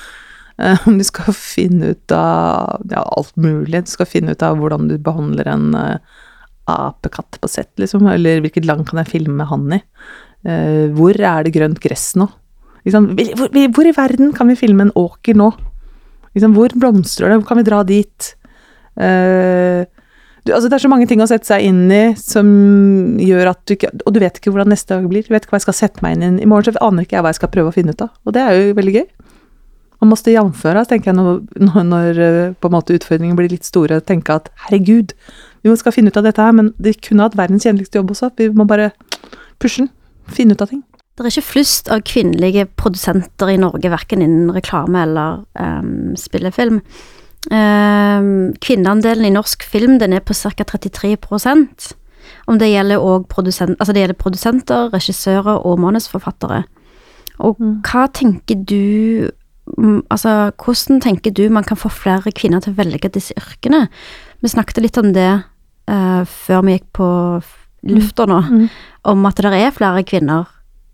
eh, 0.60 0.88
Du 1.00 1.04
skal 1.08 1.36
finne 1.36 1.94
ut 1.96 2.16
av 2.16 2.84
ja, 2.92 3.04
alt 3.04 3.36
mulig. 3.36 3.86
Du 3.88 3.94
skal 3.94 4.10
finne 4.10 4.36
ut 4.36 4.44
av 4.44 4.60
hvordan 4.60 4.90
du 4.92 4.98
behandler 5.00 5.52
en 5.52 5.70
uh, 5.76 6.24
apekatt 6.68 7.40
på 7.42 7.52
sett, 7.52 7.74
liksom. 7.80 8.08
Eller 8.12 8.44
hvilket 8.44 8.68
land 8.68 8.88
kan 8.90 9.02
jeg 9.04 9.12
filme 9.16 9.48
han 9.48 9.80
i? 9.80 9.82
Uh, 10.48 10.88
hvor 10.96 11.16
er 11.16 11.48
det 11.48 11.56
grønt 11.56 11.82
gress 11.84 12.12
nå? 12.20 12.30
Liksom, 12.88 13.12
hvor, 13.18 13.52
hvor 13.76 13.88
i 13.88 13.96
verden 13.96 14.32
kan 14.36 14.48
vi 14.48 14.60
filme 14.60 14.88
en 14.88 14.96
åker 14.96 15.36
nå? 15.36 15.52
Liksom, 16.38 16.56
hvor 16.56 16.74
blomstrer 16.78 17.34
det? 17.34 17.42
Hvor 17.42 17.50
kan 17.52 17.62
vi 17.62 17.68
dra 17.68 17.84
dit? 17.88 18.34
Uh, 18.98 19.84
du, 20.48 20.54
altså 20.56 20.70
det 20.72 20.78
er 20.78 20.86
så 20.86 20.90
mange 20.90 21.08
ting 21.10 21.20
å 21.22 21.28
sette 21.28 21.50
seg 21.50 21.66
inn 21.68 21.90
i 21.92 22.04
som 22.18 22.48
gjør 23.20 23.52
at 23.52 23.60
du 23.68 23.76
ikke 23.76 23.92
Og 24.08 24.14
du 24.16 24.22
vet 24.24 24.40
ikke 24.40 24.54
hvordan 24.54 24.72
neste 24.72 24.96
dag 24.96 25.08
blir. 25.12 25.26
Du 25.26 25.34
vet 25.34 25.44
ikke 25.44 25.56
hva 25.56 25.60
jeg 25.60 25.68
skal 25.68 25.78
sette 25.82 26.06
meg 26.06 26.16
inn 26.16 26.40
i 26.40 26.46
i 26.46 26.50
morgen, 26.50 26.72
så 26.72 26.86
aner 26.86 27.04
ikke 27.04 27.18
jeg 27.18 27.26
hva 27.26 27.34
jeg 27.34 27.42
skal 27.42 27.52
prøve 27.52 27.74
å 27.74 27.76
finne 27.76 27.96
ut 27.96 28.06
av. 28.06 28.14
Og 28.24 28.36
det 28.38 28.44
er 28.46 28.56
jo 28.56 28.78
veldig 28.78 28.96
gøy. 28.96 29.08
Man 29.98 30.12
måtte 30.14 30.34
jamføres, 30.34 30.88
tenker 30.92 31.10
jeg, 31.10 31.18
når, 31.18 31.40
når 31.90 32.20
eh, 32.22 32.52
på 32.54 32.70
en 32.70 32.76
måte 32.76 32.94
utfordringene 32.94 33.38
blir 33.40 33.50
litt 33.50 33.66
store. 33.66 33.98
Tenke 34.06 34.36
at 34.38 34.52
herregud, 34.68 35.16
vi 35.66 35.78
skal 35.82 35.96
finne 35.96 36.14
ut 36.14 36.20
av 36.22 36.28
dette 36.28 36.44
her, 36.44 36.54
men 36.54 36.70
det 36.78 37.00
kunne 37.02 37.26
hatt 37.26 37.38
verdens 37.38 37.66
kjedeligste 37.66 37.98
jobb 37.98 38.14
også. 38.14 38.30
Vi 38.38 38.52
må 38.54 38.68
bare 38.70 38.92
pushe 39.58 39.84
den. 39.84 39.90
Finne 40.30 40.54
ut 40.54 40.62
av 40.62 40.70
ting. 40.70 40.84
Det 41.18 41.26
er 41.26 41.32
ikke 41.42 41.50
flust 41.50 41.88
av 41.90 42.04
kvinnelige 42.06 42.68
produsenter 42.78 43.50
i 43.50 43.58
Norge, 43.58 43.90
verken 43.90 44.22
innen 44.22 44.52
reklame 44.54 45.02
eller 45.02 45.40
um, 45.58 46.14
spillefilm. 46.20 46.82
Um, 47.52 48.54
kvinneandelen 48.62 49.26
i 49.26 49.32
norsk 49.34 49.64
film 49.66 49.98
den 50.02 50.14
er 50.14 50.20
på 50.26 50.36
ca. 50.36 50.52
33% 50.68 51.94
Om 52.48 52.58
det 52.60 52.68
gjelder 52.74 53.24
produsent, 53.32 53.78
altså 53.80 54.14
produsenter, 54.20 54.90
regissører 54.94 55.66
og 55.66 55.80
manusforfattere. 55.80 56.64
Og 57.40 57.56
Mm. 57.60 57.82
hva 57.84 58.08
tenker 58.12 58.56
du 58.66 59.30
mm, 59.78 60.02
Altså, 60.10 60.52
hvordan 60.58 61.02
tenker 61.02 61.32
du 61.32 61.50
man 61.50 61.64
kan 61.64 61.78
få 61.78 61.90
flere 61.90 62.32
kvinner 62.32 62.60
til 62.62 62.74
å 62.74 62.78
velge 62.78 63.10
disse 63.14 63.34
yrkene? 63.38 63.88
Vi 64.42 64.48
snakket 64.50 64.82
litt 64.82 64.98
om 64.98 65.14
det 65.14 65.44
uh, 65.90 66.24
før 66.26 66.62
vi 66.66 66.78
gikk 66.78 66.92
på 66.94 67.38
f- 67.42 67.68
lufta 67.84 68.26
nå, 68.26 68.42
Mm. 68.50 68.70
om 69.06 69.26
at 69.26 69.36
det 69.36 69.46
er 69.54 69.72
flere 69.72 70.04
kvinner. 70.04 70.48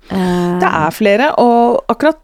Eh, 0.10 0.60
Det 0.62 0.70
er 0.70 0.96
flere, 0.96 1.32
og 1.42 1.84
akkurat 1.92 2.22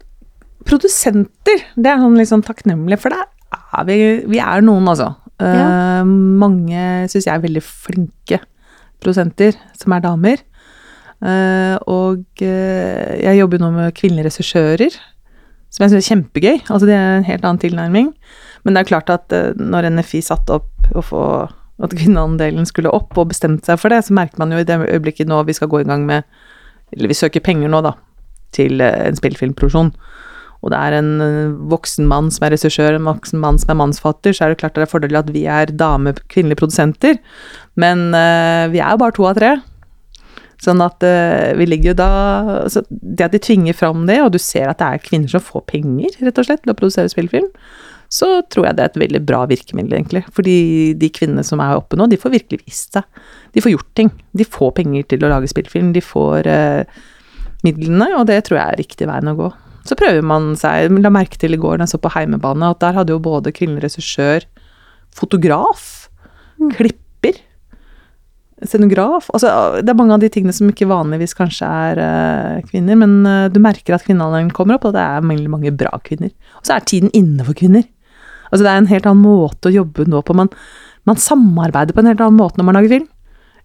produsenter, 0.68 1.64
det 1.76 1.90
er 1.90 2.02
sånn 2.02 2.20
sånn 2.28 2.46
takknemlig, 2.46 3.00
for 3.00 3.14
det 3.14 3.22
er 3.24 3.86
vi, 3.88 3.98
vi 4.30 4.42
er 4.42 4.62
noen, 4.66 4.88
altså. 4.90 5.14
Ja. 5.40 5.64
Eh, 6.00 6.04
mange 6.04 6.84
syns 7.10 7.26
jeg 7.26 7.34
er 7.34 7.44
veldig 7.44 7.64
flinke 7.64 8.42
produsenter, 9.00 9.56
som 9.80 9.96
er 9.96 10.04
damer. 10.04 10.44
Uh, 11.20 11.76
og 11.84 12.40
eh, 12.40 13.16
jeg 13.20 13.36
jobber 13.42 13.58
jo 13.58 13.64
nå 13.66 13.68
med 13.74 13.96
kvinnelige 13.96 14.30
regissører, 14.30 14.94
som 15.68 15.84
jeg 15.84 15.92
syns 15.92 15.98
er 16.00 16.08
kjempegøy. 16.08 16.60
Altså 16.62 16.88
det 16.88 16.96
er 16.96 17.18
en 17.18 17.26
helt 17.28 17.44
annen 17.44 17.60
tilnærming. 17.60 18.12
Men 18.64 18.76
det 18.76 18.82
er 18.82 18.88
klart 18.88 19.12
at 19.12 19.32
eh, 19.36 19.52
når 19.56 19.90
NFI 19.96 20.22
satte 20.24 20.56
opp 20.60 20.88
å 20.96 21.04
få 21.04 21.24
at 21.80 21.94
kvinneandelen 21.96 22.66
skulle 22.68 22.92
opp, 22.92 23.16
og 23.16 23.30
bestemte 23.30 23.68
seg 23.68 23.80
for 23.80 23.92
det, 23.92 24.02
så 24.04 24.16
merker 24.16 24.40
man 24.40 24.52
jo 24.52 24.60
i 24.60 24.66
det 24.68 24.76
øyeblikket 24.80 25.28
nå 25.30 25.38
vi 25.48 25.56
skal 25.56 25.70
gå 25.72 25.80
i 25.80 25.88
gang 25.88 26.04
med 26.08 26.26
Eller 26.96 27.10
vi 27.10 27.18
søker 27.18 27.44
penger 27.44 27.70
nå, 27.72 27.82
da, 27.86 27.94
til 28.56 28.82
eh, 28.84 29.06
en 29.08 29.18
spillfilmproduksjon. 29.18 29.92
Og 30.60 30.72
det 30.72 30.76
er 30.78 30.98
en 30.98 31.10
eh, 31.24 31.56
voksen 31.72 32.08
mann 32.10 32.28
som 32.32 32.46
er 32.46 32.54
regissør, 32.54 32.98
en 32.98 33.08
voksen 33.08 33.40
mann 33.40 33.58
som 33.60 33.72
er 33.72 33.80
mannsfatter, 33.80 34.36
så 34.36 34.44
er 34.44 34.52
det 34.52 34.60
klart 34.60 34.76
det 34.76 34.84
er 34.84 34.92
fordelig 34.92 35.20
at 35.22 35.32
vi 35.32 35.46
er 35.48 35.72
dame, 35.72 36.14
kvinnelige 36.32 36.60
produsenter. 36.60 37.20
Men 37.80 38.10
uh, 38.12 38.68
vi 38.72 38.82
er 38.82 38.92
jo 38.92 39.00
bare 39.00 39.16
to 39.16 39.24
av 39.30 39.38
tre. 39.38 39.54
Sånn 40.60 40.82
at 40.84 41.00
uh, 41.06 41.56
vi 41.56 41.68
ligger 41.70 41.94
jo 41.94 42.00
da 42.02 42.10
så 42.68 42.82
Det 42.90 43.24
at 43.24 43.32
de 43.32 43.40
tvinger 43.40 43.76
fram 43.76 44.04
det, 44.10 44.18
og 44.20 44.34
du 44.34 44.40
ser 44.42 44.68
at 44.68 44.82
det 44.82 44.88
er 44.90 45.06
kvinner 45.06 45.32
som 45.32 45.44
får 45.44 45.64
penger, 45.70 46.18
rett 46.20 46.42
og 46.42 46.48
slett, 46.50 46.60
til 46.66 46.74
å 46.74 46.76
produsere 46.76 47.12
spillefilm, 47.12 47.48
så 48.10 48.28
tror 48.50 48.66
jeg 48.66 48.76
det 48.76 48.82
er 48.82 48.90
et 48.90 49.00
veldig 49.04 49.20
bra 49.22 49.44
virkemiddel, 49.46 49.94
egentlig. 50.00 50.24
Fordi 50.34 50.56
de 50.98 51.10
kvinnene 51.14 51.44
som 51.46 51.62
er 51.62 51.78
oppe 51.78 51.98
nå, 51.98 52.08
de 52.10 52.18
får 52.18 52.34
virkelig 52.34 52.64
vist 52.64 52.96
seg. 52.96 53.06
De 53.54 53.62
får 53.62 53.76
gjort 53.76 53.90
ting. 53.98 54.10
De 54.34 54.46
får 54.46 54.72
penger 54.80 55.06
til 55.12 55.22
å 55.22 55.30
lage 55.30 55.50
spillfilm, 55.52 55.92
De 55.94 56.02
får 56.02 56.48
eh, 56.50 57.02
midlene, 57.66 58.08
og 58.18 58.26
det 58.30 58.40
tror 58.48 58.58
jeg 58.58 58.66
er 58.66 58.80
riktig 58.82 59.06
veien 59.10 59.30
å 59.30 59.36
gå. 59.38 59.50
Så 59.86 59.96
prøver 59.96 60.26
man 60.26 60.52
seg 60.58 60.90
La 61.00 61.12
merke 61.12 61.38
til 61.40 61.54
i 61.54 61.60
går 61.60 61.78
da 61.78 61.86
jeg 61.86 61.94
så 61.94 62.00
på 62.02 62.10
Heimebane, 62.16 62.72
at 62.74 62.82
der 62.82 62.98
hadde 62.98 63.14
jo 63.14 63.22
både 63.22 63.54
kvinnelig 63.54 63.86
regissør, 63.86 64.44
fotograf, 65.16 65.86
klipper, 66.74 67.38
scenograf 68.60 69.30
Altså 69.32 69.80
det 69.80 69.88
er 69.88 69.96
mange 69.96 70.12
av 70.12 70.20
de 70.20 70.28
tingene 70.28 70.52
som 70.52 70.68
ikke 70.68 70.88
vanligvis 70.90 71.32
kanskje 71.38 71.64
er 71.64 72.00
uh, 72.02 72.58
kvinner, 72.68 72.98
men 73.00 73.14
uh, 73.24 73.46
du 73.48 73.56
merker 73.62 73.96
at 73.96 74.04
kvinnealderen 74.04 74.50
kommer 74.52 74.76
opp, 74.76 74.90
og 74.90 74.98
det 74.98 75.06
er 75.06 75.24
veldig 75.24 75.52
mange 75.54 75.72
bra 75.72 75.94
kvinner. 76.04 76.34
Og 76.60 76.68
så 76.68 76.76
er 76.76 76.84
tiden 76.90 77.14
inne 77.16 77.46
for 77.46 77.56
kvinner. 77.56 77.86
Altså 78.50 78.64
det 78.64 78.72
er 78.72 78.82
en 78.82 78.90
helt 78.90 79.08
annen 79.08 79.24
måte 79.24 79.70
å 79.70 79.74
jobbe 79.74 80.06
nå 80.10 80.22
på. 80.26 80.36
Man, 80.36 80.50
man 81.08 81.20
samarbeider 81.20 81.96
på 81.96 82.04
en 82.04 82.12
helt 82.12 82.22
annen 82.24 82.40
måte 82.40 82.60
når 82.60 82.68
man 82.68 82.78
lager 82.78 82.94
film. 82.98 83.08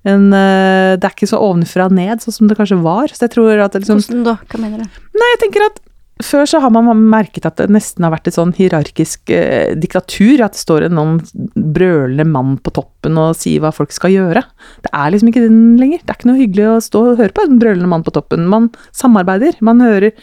En, 0.06 0.30
eh, 0.38 0.94
det 1.02 1.08
er 1.08 1.16
ikke 1.16 1.32
så 1.32 1.42
ovenfra 1.42 1.90
og 1.90 1.98
ned, 1.98 2.22
sånn 2.22 2.36
som 2.36 2.50
det 2.50 2.60
kanskje 2.60 2.78
var. 2.84 3.10
Så 3.10 3.26
jeg 3.26 3.34
tror 3.34 3.66
at 3.66 3.78
liksom 3.78 4.00
Hvordan 4.04 4.26
da? 4.28 4.38
Hva 4.52 4.62
mener 4.62 4.86
du? 4.86 5.04
Nei, 5.18 5.32
jeg 5.34 5.42
tenker 5.48 5.66
at 5.72 5.82
før 6.24 6.46
så 6.48 6.62
har 6.64 6.72
man 6.72 6.88
merket 7.12 7.44
at 7.48 7.58
det 7.60 7.74
nesten 7.76 8.06
har 8.06 8.14
vært 8.14 8.30
et 8.30 8.38
sånn 8.38 8.54
hierarkisk 8.56 9.34
eh, 9.34 9.74
diktatur. 9.76 10.46
At 10.46 10.56
det 10.56 10.62
står 10.62 10.88
en 10.88 10.96
noen 11.00 11.18
brølende 11.56 12.28
mann 12.30 12.56
på 12.62 12.76
toppen 12.78 13.18
og 13.20 13.34
sier 13.40 13.66
hva 13.66 13.74
folk 13.76 13.92
skal 13.96 14.14
gjøre. 14.14 14.46
Det 14.86 14.94
er 14.94 15.12
liksom 15.12 15.34
ikke 15.34 15.48
den 15.48 15.76
lenger. 15.82 16.06
Det 16.06 16.14
er 16.14 16.20
ikke 16.20 16.32
noe 16.32 16.44
hyggelig 16.44 16.70
å 16.70 16.80
stå 16.86 17.04
og 17.10 17.22
høre 17.24 17.36
på 17.36 17.48
en 17.48 17.60
brølende 17.62 17.92
mann 17.92 18.06
på 18.06 18.14
toppen. 18.16 18.46
Man 18.52 18.70
samarbeider. 18.96 19.58
Man 19.66 19.84
hører 19.84 20.14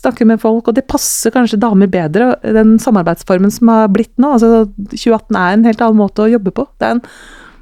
Snakker 0.00 0.24
med 0.24 0.40
folk, 0.40 0.68
og 0.70 0.76
det 0.78 0.86
passer 0.88 1.32
kanskje 1.34 1.58
damer 1.60 1.90
bedre, 1.92 2.32
den 2.40 2.78
samarbeidsformen 2.80 3.52
som 3.52 3.68
har 3.68 3.90
blitt 3.92 4.14
nå. 4.16 4.32
Altså 4.38 4.64
2018 4.94 5.36
er 5.36 5.56
en 5.58 5.66
helt 5.68 5.82
annen 5.84 6.00
måte 6.00 6.24
å 6.24 6.30
jobbe 6.30 6.54
på. 6.56 6.64
Det 6.80 6.88
er 6.88 6.94
en 6.96 7.02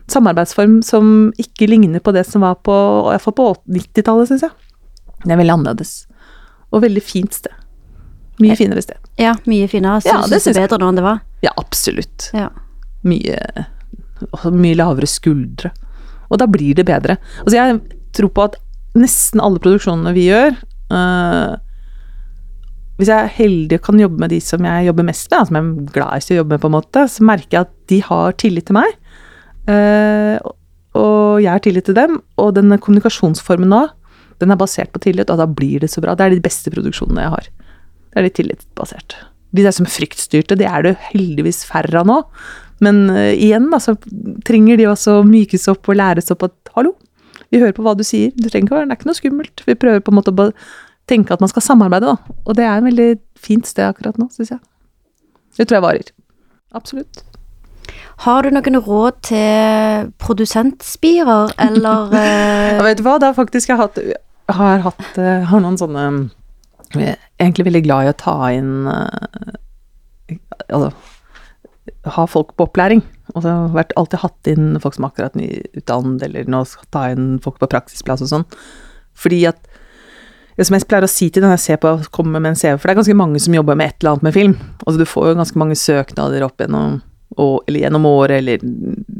samarbeidsform 0.08 0.78
som 0.86 1.32
ikke 1.40 1.66
ligner 1.68 2.02
på 2.04 2.14
det 2.14 2.22
som 2.28 2.46
var 2.46 2.60
på, 2.64 2.76
iallfall 3.10 3.34
på 3.36 3.48
90-tallet, 3.74 4.30
syns 4.30 4.46
jeg. 4.46 4.54
Det 5.24 5.34
er 5.34 5.40
veldig 5.40 5.56
annerledes. 5.56 5.96
Og 6.70 6.84
veldig 6.84 7.02
fint 7.02 7.34
sted. 7.34 7.54
Mye 8.38 8.54
finere 8.58 8.82
sted. 8.84 9.02
Ja, 9.18 9.34
mye 9.50 9.66
finere. 9.70 10.00
Så 10.04 10.12
Ja, 10.12 10.22
det 10.22 10.38
synes 10.44 10.54
det 10.54 10.62
er 10.62 10.68
bedre 10.68 10.78
nå 10.84 10.92
enn 10.92 11.00
det 11.00 11.06
var? 11.08 11.20
Ja, 11.42 11.52
absolutt. 11.58 12.30
Ja. 12.36 12.48
Mye, 13.02 13.66
mye 14.54 14.78
lavere 14.78 15.10
skuldre. 15.10 15.72
Og 16.30 16.38
da 16.38 16.46
blir 16.46 16.76
det 16.78 16.86
bedre. 16.86 17.18
Altså 17.42 17.58
jeg 17.58 17.80
tror 18.14 18.30
på 18.36 18.46
at 18.46 18.58
nesten 18.98 19.42
alle 19.42 19.60
produksjonene 19.62 20.14
vi 20.14 20.28
gjør, 20.28 20.54
øh, 20.94 21.56
hvis 22.98 23.10
jeg 23.12 23.18
er 23.22 23.34
heldig 23.36 23.78
og 23.78 23.84
kan 23.86 24.00
jobbe 24.02 24.18
med 24.24 24.32
de 24.34 24.40
som 24.42 24.64
jeg 24.66 24.88
jobber 24.88 25.06
mest 25.06 25.30
med, 25.30 25.46
som 25.46 25.58
jeg 25.58 25.66
er 25.66 25.92
gladest 25.94 26.32
i 26.32 26.34
å 26.34 26.40
jobbe 26.40 26.56
med, 26.56 26.62
på 26.64 26.70
en 26.70 26.74
måte, 26.74 27.04
så 27.06 27.26
merker 27.26 27.54
jeg 27.54 27.66
at 27.68 27.74
de 27.92 27.98
har 28.08 28.34
tillit 28.42 28.66
til 28.66 28.78
meg. 28.78 28.96
Eh, 29.70 30.34
og 30.98 31.38
jeg 31.44 31.52
har 31.52 31.62
tillit 31.62 31.86
til 31.86 31.94
dem. 31.94 32.18
Og 32.42 32.52
denne 32.56 32.80
kommunikasjonsformen 32.82 33.70
nå, 33.70 33.84
den 34.42 34.54
er 34.54 34.58
basert 34.58 34.90
på 34.94 35.02
tillit, 35.06 35.30
og 35.30 35.38
da 35.38 35.46
blir 35.46 35.84
det 35.84 35.92
så 35.92 36.02
bra. 36.02 36.16
Det 36.18 36.26
er 36.26 36.34
de 36.34 36.42
beste 36.42 36.72
produksjonene 36.74 37.26
jeg 37.26 37.34
har. 37.36 37.50
Det 38.08 38.18
er 38.18 38.26
de 38.26 38.34
tillitsbasert. 38.40 39.18
De 39.54 39.64
der 39.64 39.74
som 39.74 39.86
er 39.86 39.94
fryktstyrte, 39.94 40.58
det 40.58 40.66
er 40.66 40.84
det 40.84 40.96
heldigvis 41.12 41.62
færre 41.70 42.02
av 42.02 42.08
nå. 42.08 42.18
Men 42.84 43.04
uh, 43.14 43.30
igjen, 43.30 43.70
da, 43.72 43.80
så 43.82 43.94
trenger 44.46 44.78
de 44.78 44.90
også 44.90 45.20
mykes 45.26 45.70
opp 45.70 45.86
og 45.90 45.98
læres 45.98 46.34
opp 46.34 46.44
at 46.46 46.74
hallo, 46.74 46.96
vi 47.48 47.62
hører 47.62 47.74
på 47.76 47.84
hva 47.86 47.94
du 47.96 48.04
sier. 48.04 48.34
Du 48.36 48.50
trenger 48.50 48.66
ikke 48.66 48.76
være, 48.76 48.90
Det 48.90 48.94
er 48.94 49.00
ikke 49.00 49.08
noe 49.08 49.18
skummelt. 49.22 49.62
Vi 49.66 49.78
prøver 49.78 50.02
på 50.04 50.12
en 50.12 50.18
måte 50.18 50.34
å 50.34 50.50
tenke 51.08 51.34
at 51.34 51.42
man 51.42 51.50
skal 51.50 51.64
samarbeide, 51.64 52.14
da. 52.14 52.36
Og 52.44 52.56
det 52.58 52.66
er 52.66 52.76
en 52.76 52.88
veldig 52.88 53.08
fint 53.38 53.66
sted 53.68 53.86
akkurat 53.88 54.18
nå, 54.20 54.28
syns 54.34 54.54
jeg. 54.54 54.62
Det 55.58 55.66
tror 55.66 55.78
jeg 55.78 55.86
varer. 55.86 56.12
Absolutt. 56.76 57.22
Har 58.24 58.44
du 58.44 58.52
noen 58.52 58.80
råd 58.84 59.20
til 59.28 60.10
produsentspirer, 60.20 61.54
eller 61.68 62.12
uh... 62.12 62.18
ja, 62.76 62.82
Vet 62.84 63.00
du 63.00 63.06
hva, 63.06 63.18
det 63.18 63.30
har 63.30 63.38
faktisk 63.38 63.72
jeg 63.72 63.80
hatt 63.80 64.00
har 64.48 64.80
hatt 64.80 65.18
uh, 65.20 65.44
har 65.44 65.60
noen 65.60 65.76
sånne 65.76 66.04
Jeg 66.94 67.10
er 67.12 67.18
egentlig 67.36 67.66
veldig 67.68 67.82
glad 67.84 68.06
i 68.06 68.12
å 68.14 68.16
ta 68.16 68.36
inn 68.56 68.88
Altså 70.72 70.88
ha 72.08 72.26
folk 72.28 72.54
på 72.56 72.66
opplæring. 72.68 73.02
Og 73.34 73.42
så 73.44 73.52
har 73.52 73.80
jeg 73.82 73.96
alltid 74.00 74.22
hatt 74.22 74.50
inn 74.52 74.68
folk 74.82 74.96
som 74.96 75.06
akkurat 75.08 75.36
nyutdannet, 75.38 76.24
eller 76.26 76.50
nå 76.50 76.62
skal 76.68 76.90
ta 76.94 77.06
inn 77.12 77.38
folk 77.44 77.58
på 77.60 77.70
praksisplass 77.70 78.24
og 78.24 78.32
sånn. 78.32 78.46
Fordi 79.18 79.42
at 79.50 79.60
det 80.58 80.66
som 80.66 80.74
jeg 80.74 80.88
pleier 80.90 81.06
å 81.06 81.10
si 81.10 81.28
til 81.30 81.44
den 81.44 81.52
jeg 81.54 81.62
ser 81.62 81.76
på 81.78 81.92
kommer 82.14 82.42
med 82.42 82.52
en 82.52 82.58
CV, 82.58 82.78
for 82.78 82.88
det 82.88 82.96
er 82.96 82.98
ganske 82.98 83.18
mange 83.20 83.38
som 83.42 83.54
jobber 83.54 83.78
med 83.78 83.92
et 83.92 84.00
eller 84.02 84.16
annet 84.16 84.26
med 84.26 84.34
film. 84.34 84.56
Altså 84.82 84.98
du 84.98 85.06
får 85.06 85.28
jo 85.28 85.36
ganske 85.38 85.60
mange 85.62 85.76
søknader 85.78 86.42
opp 86.42 86.58
gjennom, 86.58 86.96
og, 87.36 87.60
eller 87.68 87.84
gjennom 87.84 88.08
året, 88.10 88.40
eller 88.40 88.64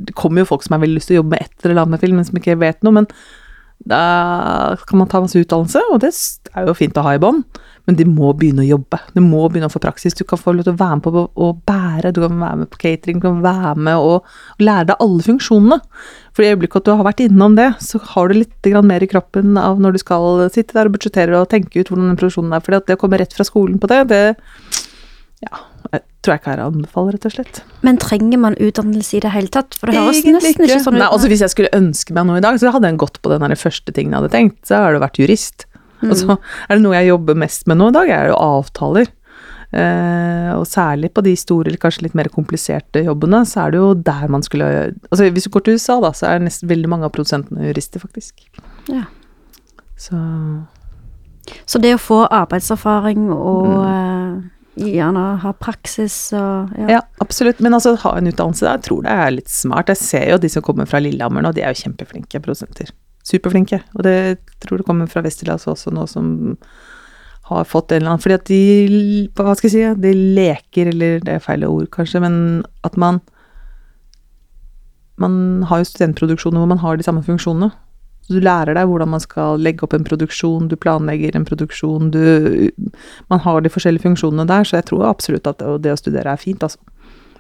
Det 0.08 0.16
kommer 0.18 0.42
jo 0.42 0.48
folk 0.50 0.64
som 0.66 0.74
har 0.74 0.82
veldig 0.82 0.98
lyst 0.98 1.12
til 1.12 1.18
å 1.18 1.20
jobbe 1.20 1.36
med 1.36 1.44
et 1.46 1.68
eller 1.68 1.84
annet 1.84 1.94
med 1.94 2.02
film, 2.02 2.18
men 2.18 2.26
som 2.26 2.40
ikke 2.40 2.58
vet 2.58 2.82
noe. 2.82 2.96
Men 2.96 3.06
da 3.86 4.02
kan 4.82 4.98
man 4.98 5.10
ta 5.12 5.22
masse 5.22 5.38
utdannelse, 5.38 5.84
og 5.92 6.02
det 6.02 6.10
er 6.10 6.66
jo 6.66 6.74
fint 6.74 6.98
å 6.98 7.06
ha 7.06 7.14
i 7.14 7.22
bånn. 7.22 7.44
Men 7.88 7.96
de 7.96 8.04
må 8.04 8.34
begynne 8.36 8.66
å 8.66 8.68
jobbe. 8.68 9.00
Du 9.14 9.22
må 9.24 9.46
begynne 9.48 9.70
å 9.70 9.72
få 9.72 9.80
praksis. 9.80 10.16
Du 10.16 10.26
kan 10.28 10.40
få 10.40 10.52
lov 10.52 10.66
til 10.66 10.74
å 10.74 10.80
være 10.80 10.98
med 10.98 11.06
på 11.06 11.22
å 11.24 11.46
bære, 11.70 12.12
du 12.12 12.20
kan 12.20 12.34
være 12.36 12.62
med 12.62 12.70
på 12.74 12.82
catering, 12.82 13.22
du 13.22 13.24
kan 13.24 13.38
være 13.44 13.74
med 13.88 14.02
og, 14.04 14.26
lære 14.60 14.90
deg 14.90 15.04
alle 15.06 15.24
funksjonene. 15.24 15.78
For 16.36 16.44
i 16.44 16.50
øyeblikket 16.52 16.82
at 16.82 16.90
du 16.90 16.92
har 16.92 17.08
vært 17.08 17.22
innom 17.24 17.56
det, 17.56 17.70
så 17.80 18.00
har 18.12 18.28
du 18.28 18.36
litt 18.42 18.68
mer 18.84 19.02
i 19.02 19.08
kroppen 19.10 19.56
av 19.56 19.80
når 19.80 19.96
du 19.96 20.02
skal 20.04 20.44
sitte 20.52 20.76
der 20.76 20.90
og 20.90 20.98
budsjettere 20.98 21.40
og 21.40 21.48
tenke 21.48 21.80
ut 21.80 21.88
hvordan 21.88 22.12
den 22.12 22.20
produksjonen 22.20 22.52
er. 22.52 22.62
For 22.62 22.76
det 22.76 22.98
å 22.98 23.00
komme 23.00 23.20
rett 23.22 23.32
fra 23.32 23.48
skolen 23.48 23.80
på 23.80 23.90
det, 23.90 24.04
det 24.12 24.22
ja, 25.38 25.60
jeg 25.92 26.02
tror 26.26 26.34
jeg 26.34 26.40
ikke 26.42 26.52
er 26.56 26.62
anbefaler, 26.64 27.14
rett 27.14 27.26
og 27.28 27.34
slett. 27.36 27.60
Men 27.86 27.98
trenger 28.02 28.40
man 28.42 28.56
utdannelse 28.58 29.16
i 29.16 29.22
det 29.22 29.32
hele 29.32 29.52
tatt? 29.54 29.76
For 29.78 29.88
det 29.88 30.00
høres 30.00 30.24
nesten 30.26 30.64
ikke. 30.64 30.66
ikke 30.66 30.84
sånn 30.84 30.98
ut. 30.98 31.00
Nei, 31.00 31.10
altså 31.14 31.30
Hvis 31.30 31.44
jeg 31.46 31.54
skulle 31.54 31.72
ønske 31.78 32.16
meg 32.16 32.26
noe 32.28 32.40
i 32.40 32.44
dag, 32.44 32.58
så 32.58 32.72
hadde 32.74 32.90
jeg 32.90 33.00
gått 33.00 33.20
på 33.22 33.32
den 33.32 33.56
første 33.60 33.94
tingen 33.94 34.16
jeg 34.16 34.20
hadde 34.20 34.32
tenkt. 34.34 34.60
Så 34.66 34.82
har 34.82 34.96
det 34.96 35.04
vært 35.04 35.20
jurist. 35.22 35.68
Mm. 36.02 36.10
Og 36.10 36.16
så 36.20 36.34
er 36.38 36.76
det 36.76 36.82
noe 36.84 36.98
jeg 36.98 37.10
jobber 37.12 37.38
mest 37.44 37.68
med 37.70 37.80
nå 37.80 37.90
i 37.92 37.96
dag, 37.96 38.10
er 38.14 38.28
det 38.28 38.34
jo 38.34 38.42
avtaler. 38.42 39.14
Eh, 39.68 40.50
og 40.56 40.64
særlig 40.64 41.10
på 41.12 41.20
de 41.20 41.34
store, 41.36 41.68
eller 41.68 41.80
kanskje 41.80 42.06
litt 42.06 42.16
mer 42.16 42.30
kompliserte 42.32 43.02
jobbene, 43.04 43.42
så 43.44 43.66
er 43.66 43.74
det 43.74 43.82
jo 43.82 43.90
der 44.00 44.30
man 44.32 44.40
skulle 44.42 44.68
Altså 45.10 45.28
hvis 45.28 45.44
du 45.44 45.50
går 45.52 45.66
til 45.66 45.76
USA, 45.76 45.98
da, 46.00 46.14
så 46.16 46.30
er 46.30 46.40
nesten 46.40 46.70
veldig 46.70 46.88
mange 46.88 47.04
av 47.04 47.12
produsentene 47.12 47.68
jurister, 47.68 48.00
faktisk. 48.00 48.46
Ja. 48.88 49.04
Så 49.98 50.16
Så 51.64 51.80
det 51.80 51.94
å 51.96 52.00
få 52.00 52.22
arbeidserfaring 52.24 53.28
og 53.32 53.68
mm. 53.68 53.84
eh, 53.90 54.88
gjerne 54.88 55.26
ha 55.42 55.52
praksis 55.52 56.16
og 56.36 56.72
ja. 56.78 56.88
ja. 56.96 57.02
absolutt. 57.20 57.60
Men 57.60 57.76
altså 57.76 57.96
ha 58.04 58.14
en 58.16 58.30
utdannelse 58.30 58.64
der, 58.64 58.78
jeg 58.78 58.86
tror 58.88 59.04
det 59.04 59.18
er 59.20 59.36
litt 59.36 59.52
smart. 59.52 59.92
Jeg 59.92 60.00
ser 60.00 60.30
jo 60.32 60.40
de 60.40 60.48
som 60.52 60.64
kommer 60.64 60.88
fra 60.88 61.00
Lillehammer 61.02 61.44
nå, 61.44 61.52
de 61.52 61.64
er 61.64 61.76
jo 61.76 61.84
kjempeflinke 61.84 62.40
produsenter 62.40 62.92
superflinke. 63.28 63.82
Og 63.96 64.04
det 64.06 64.18
tror 64.64 64.80
jeg 64.80 64.88
kommer 64.88 65.10
fra 65.10 65.22
Westerdals 65.24 65.68
også 65.70 65.92
nå, 65.94 66.06
som 66.10 66.30
har 67.48 67.64
fått 67.68 67.92
en 67.92 68.02
eller 68.02 68.12
annen 68.12 68.22
Fordi 68.22 68.36
at 68.36 68.48
de 68.50 68.60
Hva 69.36 69.54
skal 69.56 69.70
jeg 69.70 69.74
si? 69.74 70.00
De 70.02 70.12
leker, 70.36 70.92
eller 70.92 71.20
det 71.24 71.36
er 71.36 71.44
feil 71.44 71.64
ord 71.68 71.88
kanskje, 71.94 72.20
men 72.24 72.38
at 72.84 72.96
man 73.00 73.22
Man 75.18 75.64
har 75.68 75.80
jo 75.80 75.88
studentproduksjoner 75.88 76.60
hvor 76.60 76.70
man 76.70 76.82
har 76.82 76.96
de 76.96 77.06
samme 77.06 77.24
funksjonene. 77.26 77.72
Du 78.28 78.36
lærer 78.44 78.76
deg 78.76 78.86
hvordan 78.86 79.08
man 79.08 79.22
skal 79.24 79.58
legge 79.64 79.82
opp 79.86 79.96
en 79.96 80.04
produksjon, 80.04 80.68
du 80.68 80.76
planlegger 80.76 81.34
en 81.34 81.48
produksjon, 81.48 82.10
du 82.12 82.70
Man 83.32 83.40
har 83.40 83.64
de 83.64 83.72
forskjellige 83.72 84.04
funksjonene 84.04 84.46
der, 84.46 84.68
så 84.68 84.78
jeg 84.78 84.90
tror 84.90 85.08
absolutt 85.08 85.48
at 85.48 85.64
det 85.82 85.94
å 85.94 85.98
studere 85.98 86.36
er 86.36 86.40
fint, 86.40 86.62
altså. 86.62 86.78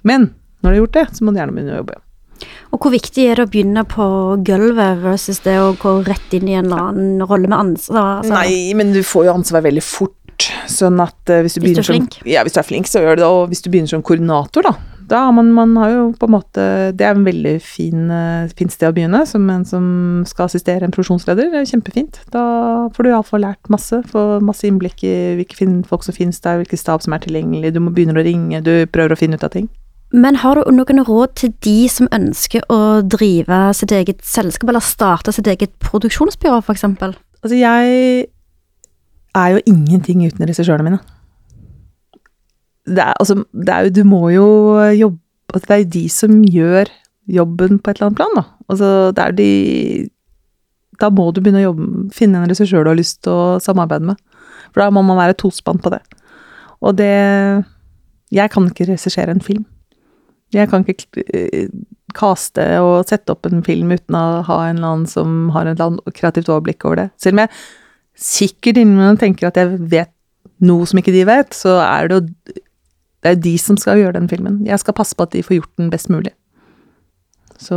Men 0.02 0.32
når 0.62 0.70
du 0.70 0.74
har 0.74 0.80
gjort 0.80 0.96
det, 0.96 1.06
så 1.14 1.24
må 1.24 1.32
du 1.32 1.38
gjerne 1.38 1.54
begynne 1.54 1.76
å 1.76 1.82
jobbe. 1.82 2.00
Og 2.74 2.82
hvor 2.82 2.92
viktig 2.92 3.24
er 3.30 3.40
det 3.40 3.46
å 3.48 3.50
begynne 3.50 3.84
på 3.88 4.06
gulvet 4.46 5.00
versus 5.02 5.40
det 5.46 5.56
å 5.60 5.72
gå 5.80 5.98
rett 6.06 6.36
inn 6.36 6.50
i 6.50 6.58
en 6.58 6.68
eller 6.68 6.90
annen 6.90 7.24
rolle 7.24 7.48
med 7.48 7.58
ansvar? 7.58 8.20
Altså? 8.20 8.34
Nei, 8.34 8.76
men 8.78 8.92
du 8.94 9.00
får 9.06 9.28
jo 9.28 9.38
ansvar 9.38 9.64
veldig 9.66 9.84
fort. 9.84 10.14
Sånn 10.70 11.00
at 11.02 11.32
uh, 11.32 11.40
hvis 11.42 11.56
du 11.56 11.64
begynner 11.64 11.86
som 11.86 12.04
Ja, 12.28 12.44
hvis 12.46 12.54
du 12.54 12.60
er 12.60 12.68
flink, 12.68 12.86
så 12.86 13.02
gjør 13.02 13.18
du 13.18 13.24
det. 13.24 13.32
Og 13.32 13.48
hvis 13.50 13.64
du 13.64 13.72
begynner 13.72 13.90
som 13.90 14.04
koordinator, 14.06 14.68
da. 14.68 14.76
Da 15.08 15.22
man, 15.32 15.48
man 15.56 15.72
har 15.80 15.90
jo 15.94 16.02
på 16.20 16.26
en 16.28 16.34
måte 16.34 16.64
Det 16.92 17.06
er 17.06 17.16
en 17.16 17.24
veldig 17.24 17.54
fin, 17.64 18.10
uh, 18.12 18.50
fint 18.54 18.74
sted 18.74 18.90
å 18.90 18.94
begynne, 18.94 19.22
som 19.26 19.48
en 19.50 19.64
som 19.66 19.88
skal 20.28 20.46
assistere 20.46 20.84
en 20.84 20.94
produksjonsleder. 20.94 21.50
Det 21.50 21.62
er 21.62 21.70
kjempefint. 21.72 22.20
Da 22.34 22.44
får 22.94 23.02
du 23.06 23.10
iallfall 23.10 23.46
lært 23.48 23.72
masse. 23.72 24.02
Får 24.12 24.44
masse 24.44 24.68
innblikk 24.68 25.02
i 25.08 25.16
hvilke 25.40 25.72
folk 25.88 26.06
som 26.06 26.16
finnes 26.16 26.38
der, 26.44 26.60
hvilke 26.60 26.78
stab 26.78 27.02
som 27.02 27.16
er 27.16 27.24
tilgjengelig. 27.24 27.72
Du 27.74 27.82
må 27.82 27.94
begynne 27.96 28.20
å 28.20 28.26
ringe, 28.26 28.62
du 28.62 28.84
prøver 28.92 29.16
å 29.16 29.20
finne 29.20 29.40
ut 29.40 29.48
av 29.48 29.56
ting. 29.56 29.70
Men 30.12 30.38
har 30.40 30.56
du 30.56 30.70
noen 30.72 31.02
råd 31.04 31.34
til 31.36 31.52
de 31.64 31.76
som 31.92 32.08
ønsker 32.16 32.64
å 32.72 33.02
drive 33.04 33.58
sitt 33.76 33.92
eget 33.92 34.22
selskap, 34.24 34.70
eller 34.70 34.84
starte 34.84 35.34
sitt 35.36 35.48
eget 35.50 35.74
produksjonsbyrå, 35.84 36.62
f.eks.? 36.64 36.86
Altså, 36.88 37.56
jeg 37.58 38.28
er 39.36 39.48
jo 39.52 39.64
ingenting 39.68 40.24
uten 40.24 40.48
regissørene 40.48 40.86
mine. 40.86 41.00
Det 42.88 43.04
er, 43.04 43.12
altså, 43.20 43.42
det 43.52 43.68
er 43.68 43.84
jo 43.84 43.90
Du 43.98 44.04
må 44.08 44.30
jo 44.32 44.46
jobbe 44.96 45.18
altså, 45.52 45.66
Det 45.66 45.74
er 45.74 45.80
jo 45.82 45.88
de 45.92 46.04
som 46.08 46.38
gjør 46.40 46.88
jobben 47.28 47.76
på 47.76 47.90
et 47.90 47.98
eller 47.98 48.06
annet 48.06 48.16
plan, 48.16 48.38
da. 48.38 48.44
Altså, 48.72 48.88
det 49.12 49.24
er 49.26 49.34
de 49.36 49.50
Da 50.98 51.10
må 51.12 51.28
du 51.28 51.42
begynne 51.42 51.60
å 51.60 51.66
jobbe, 51.68 51.88
finne 52.16 52.40
en 52.40 52.48
regissør 52.48 52.86
du 52.86 52.94
har 52.94 52.96
lyst 52.96 53.20
til 53.26 53.36
å 53.36 53.58
samarbeide 53.60 54.08
med. 54.08 54.22
For 54.72 54.80
da 54.80 54.88
må 54.88 55.04
man 55.04 55.20
være 55.20 55.36
tospann 55.36 55.82
på 55.84 55.92
det. 55.92 56.00
Og 56.80 56.96
det 56.96 57.12
Jeg 58.32 58.50
kan 58.50 58.72
ikke 58.72 58.88
regissere 58.88 59.36
en 59.36 59.44
film. 59.44 59.68
Jeg 60.54 60.70
kan 60.70 60.86
ikke 60.88 61.24
kaste 62.16 62.62
eh, 62.64 62.80
og 62.82 63.08
sette 63.08 63.34
opp 63.34 63.48
en 63.48 63.64
film 63.66 63.92
uten 63.92 64.16
å 64.16 64.42
ha 64.48 64.60
en 64.66 64.78
eller 64.78 64.94
annen 64.94 65.10
som 65.10 65.50
har 65.54 65.68
et 65.68 65.82
kreativt 66.16 66.48
overblikk 66.48 66.86
over 66.88 67.02
det. 67.02 67.08
Selv 67.20 67.36
om 67.36 67.44
jeg 67.44 67.52
sikkert 68.18 68.80
innimellom 68.80 69.20
tenker 69.20 69.50
at 69.50 69.60
jeg 69.60 69.76
vet 69.92 70.14
noe 70.64 70.88
som 70.88 70.98
ikke 70.98 71.14
de 71.14 71.26
vet, 71.28 71.54
så 71.54 71.78
er 71.84 72.08
det 72.08 72.18
jo 72.18 72.56
det 73.18 73.32
er 73.32 73.40
de 73.42 73.54
som 73.58 73.78
skal 73.78 73.98
gjøre 73.98 74.14
den 74.18 74.28
filmen. 74.30 74.60
Jeg 74.66 74.78
skal 74.78 74.94
passe 74.94 75.16
på 75.18 75.26
at 75.26 75.34
de 75.34 75.42
får 75.42 75.58
gjort 75.58 75.80
den 75.80 75.90
best 75.90 76.10
mulig. 76.12 76.32
Så 77.58 77.76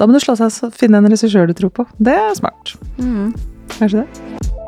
da 0.00 0.08
må 0.08 0.16
du 0.16 0.22
slå 0.24 0.36
seg 0.40 0.48
og 0.64 0.76
finne 0.76 1.02
en 1.02 1.10
regissør 1.12 1.50
du 1.50 1.56
tror 1.56 1.74
på. 1.76 1.86
Det 2.00 2.16
er 2.16 2.32
smart. 2.38 2.74
Mm. 2.96 3.34
Kanskje 3.76 4.06
det. 4.06 4.59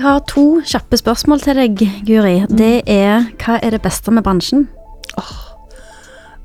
Jeg 0.00 0.06
har 0.08 0.22
to 0.24 0.42
kjappe 0.64 0.96
spørsmål 0.96 1.42
til 1.44 1.58
deg, 1.60 1.80
Guri. 2.08 2.38
Det 2.48 2.86
er 2.88 3.26
hva 3.42 3.58
er 3.60 3.74
det 3.74 3.82
beste 3.84 4.08
med 4.16 4.24
bransjen? 4.24 4.62
Oh, 5.20 5.32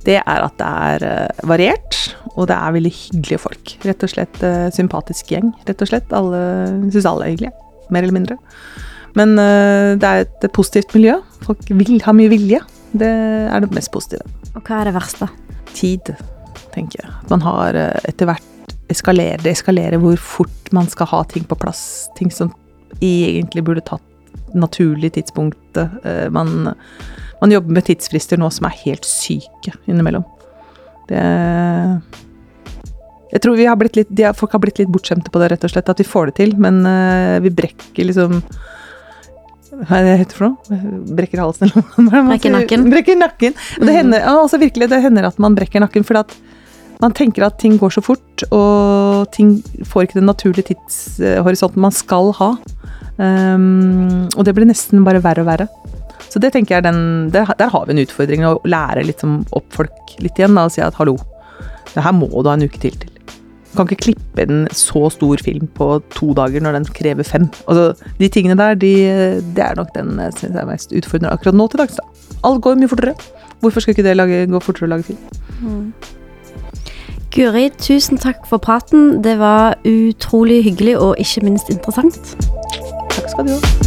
det 0.04 0.18
er 0.18 0.44
at 0.44 0.58
det 0.60 0.68
er 0.68 1.06
uh, 1.08 1.46
variert, 1.48 1.96
og 2.34 2.50
det 2.50 2.58
er 2.58 2.74
veldig 2.76 2.92
hyggelige 2.98 3.40
folk. 3.40 3.72
Rett 3.88 4.04
og 4.04 4.12
slett 4.12 4.42
uh, 4.44 4.66
sympatisk 4.76 5.32
gjeng, 5.32 5.54
rett 5.70 5.84
og 5.86 5.88
slett. 5.88 6.12
Alle 6.20 6.42
syns 6.90 7.08
alle 7.08 7.30
er 7.30 7.32
hyggelige. 7.32 7.70
Mer 7.96 8.04
eller 8.04 8.18
mindre. 8.18 8.38
Men 9.16 9.38
uh, 9.40 9.96
det 10.04 10.12
er 10.12 10.26
et 10.26 10.50
positivt 10.52 10.92
miljø. 11.00 11.16
Folk 11.48 11.64
vil 11.72 12.04
ha 12.04 12.18
mye 12.20 12.34
vilje. 12.36 12.60
Det 12.92 13.14
er 13.56 13.64
det 13.64 13.72
mest 13.72 13.94
positive. 13.96 14.28
Og 14.52 14.60
hva 14.68 14.82
er 14.82 14.92
det 14.92 14.98
verste? 15.00 15.30
Tid, 15.72 16.12
tenker 16.76 17.06
jeg. 17.06 17.16
Man 17.32 17.48
har 17.48 17.80
etter 18.04 18.34
hvert 18.34 18.76
eskalerer, 18.92 19.40
det 19.48 19.56
eskalerer 19.56 20.04
hvor 20.04 20.20
fort 20.20 20.76
man 20.76 20.92
skal 20.92 21.14
ha 21.16 21.24
ting 21.32 21.48
på 21.48 21.56
plass. 21.64 22.10
Ting 22.20 22.36
som 22.36 22.52
egentlig 23.04 23.64
burde 23.66 23.84
tatt 23.86 24.04
naturlig 24.56 25.14
tidspunktet. 25.14 26.06
Eh, 26.06 26.30
man, 26.30 26.74
man 27.42 27.52
jobber 27.52 27.78
med 27.78 27.88
tidsfrister 27.90 28.40
nå 28.40 28.50
som 28.54 28.70
er 28.70 28.78
helt 28.86 29.08
syke 29.08 29.76
innimellom. 29.86 30.26
Det 31.10 31.26
Jeg 33.36 33.42
tror 33.44 33.58
vi 33.58 33.66
har 33.68 33.76
blitt 33.76 33.98
litt, 33.98 34.12
de, 34.16 34.30
folk 34.38 34.54
har 34.56 34.62
blitt 34.64 34.80
litt 34.80 34.92
bortskjemte 34.92 35.32
på 35.34 35.42
det, 35.42 35.50
rett 35.52 35.66
og 35.68 35.74
slett. 35.74 35.90
At 35.92 36.00
vi 36.00 36.08
får 36.08 36.32
det 36.32 36.36
til, 36.38 36.56
men 36.62 36.86
uh, 36.88 37.42
vi 37.44 37.52
brekker 37.52 38.08
liksom 38.08 38.40
hva 39.76 39.98
er 39.98 40.06
det 40.06 40.12
heter 40.22 40.38
for 40.38 40.46
noe? 40.48 40.78
Brekker 41.18 41.42
halsen, 41.44 41.68
eller 41.68 41.84
noe? 41.84 42.28
Brekker 42.30 42.54
nakken. 42.54 42.86
Brekker 42.94 43.18
nakken. 43.20 43.58
Og 43.76 43.84
det 43.84 43.92
mm. 43.92 43.98
hender, 43.98 44.28
altså 44.32 44.60
virkelig, 44.62 44.88
det 44.94 45.02
hender 45.04 45.28
at 45.28 45.42
man 45.42 45.58
brekker 45.58 45.84
nakken, 45.84 46.06
for 46.08 46.22
at 46.22 46.32
Man 47.04 47.16
tenker 47.16 47.46
at 47.48 47.58
ting 47.62 47.80
går 47.82 47.96
så 47.96 48.04
fort, 48.04 48.46
og 48.56 49.26
ting 49.36 49.58
får 49.88 50.08
ikke 50.08 50.20
den 50.20 50.30
naturlige 50.30 50.72
tidshorisonten 50.72 51.84
man 51.84 51.96
skal 51.96 52.32
ha. 52.40 52.54
Um, 53.18 54.28
og 54.36 54.44
det 54.48 54.56
blir 54.56 54.68
nesten 54.68 55.06
bare 55.08 55.24
verre 55.24 55.44
og 55.44 55.50
verre. 55.50 55.68
Så 56.30 56.42
det 56.44 56.52
tenker 56.56 56.78
jeg 56.78 56.84
den, 56.84 57.30
der, 57.32 57.48
der 57.60 57.72
har 57.72 57.86
vi 57.88 57.96
en 57.96 58.04
utfordring, 58.04 58.44
å 58.44 58.58
lære 58.68 59.06
litt 59.08 59.22
som 59.24 59.44
opp 59.56 59.68
folk 59.76 60.16
litt 60.24 60.40
igjen. 60.40 60.56
Da, 60.58 60.66
og 60.68 60.74
si 60.76 60.84
at 60.84 60.98
hallo, 61.00 61.16
det 61.94 62.04
her 62.04 62.16
må 62.16 62.28
du 62.34 62.50
ha 62.50 62.58
en 62.58 62.66
uke 62.66 62.82
til 62.82 62.96
til. 63.00 63.12
Du 63.76 63.82
kan 63.82 63.90
ikke 63.92 64.06
klippe 64.06 64.44
en 64.46 64.68
så 64.72 65.10
stor 65.12 65.42
film 65.44 65.68
på 65.76 65.88
to 66.16 66.32
dager 66.36 66.64
når 66.64 66.78
den 66.78 66.86
krever 66.96 67.28
fem. 67.28 67.50
Altså, 67.68 68.12
de 68.20 68.30
tingene 68.32 68.56
der, 68.60 68.78
de, 68.80 68.92
det 69.56 69.64
er 69.64 69.76
nok 69.76 69.92
den 69.96 70.14
jeg 70.24 70.38
synes 70.40 70.60
er 70.62 70.70
mest 70.70 70.96
utfordrende 70.96 71.34
akkurat 71.36 71.60
nå 71.60 71.68
til 71.72 71.84
dags. 71.84 72.00
da. 72.00 72.38
Alt 72.48 72.64
går 72.64 72.80
mye 72.80 72.92
fortere. 72.92 73.16
Hvorfor 73.60 73.84
skal 73.84 73.96
ikke 73.96 74.08
det 74.08 74.16
lage, 74.16 74.46
gå 74.48 74.64
fortere 74.64 74.88
å 74.88 74.94
lage 74.96 75.10
film? 75.12 75.20
Guri, 77.36 77.70
tusen 77.70 78.18
takk 78.18 78.46
for 78.48 78.58
praten. 78.58 79.24
Det 79.24 79.40
var 79.40 79.76
utrolig 79.86 80.64
hyggelig 80.64 80.98
og 81.00 81.16
ikke 81.20 81.44
minst 81.44 81.70
interessant. 81.70 82.38
Takk 83.12 83.30
skal 83.30 83.48
du 83.48 83.52
ha. 83.52 83.85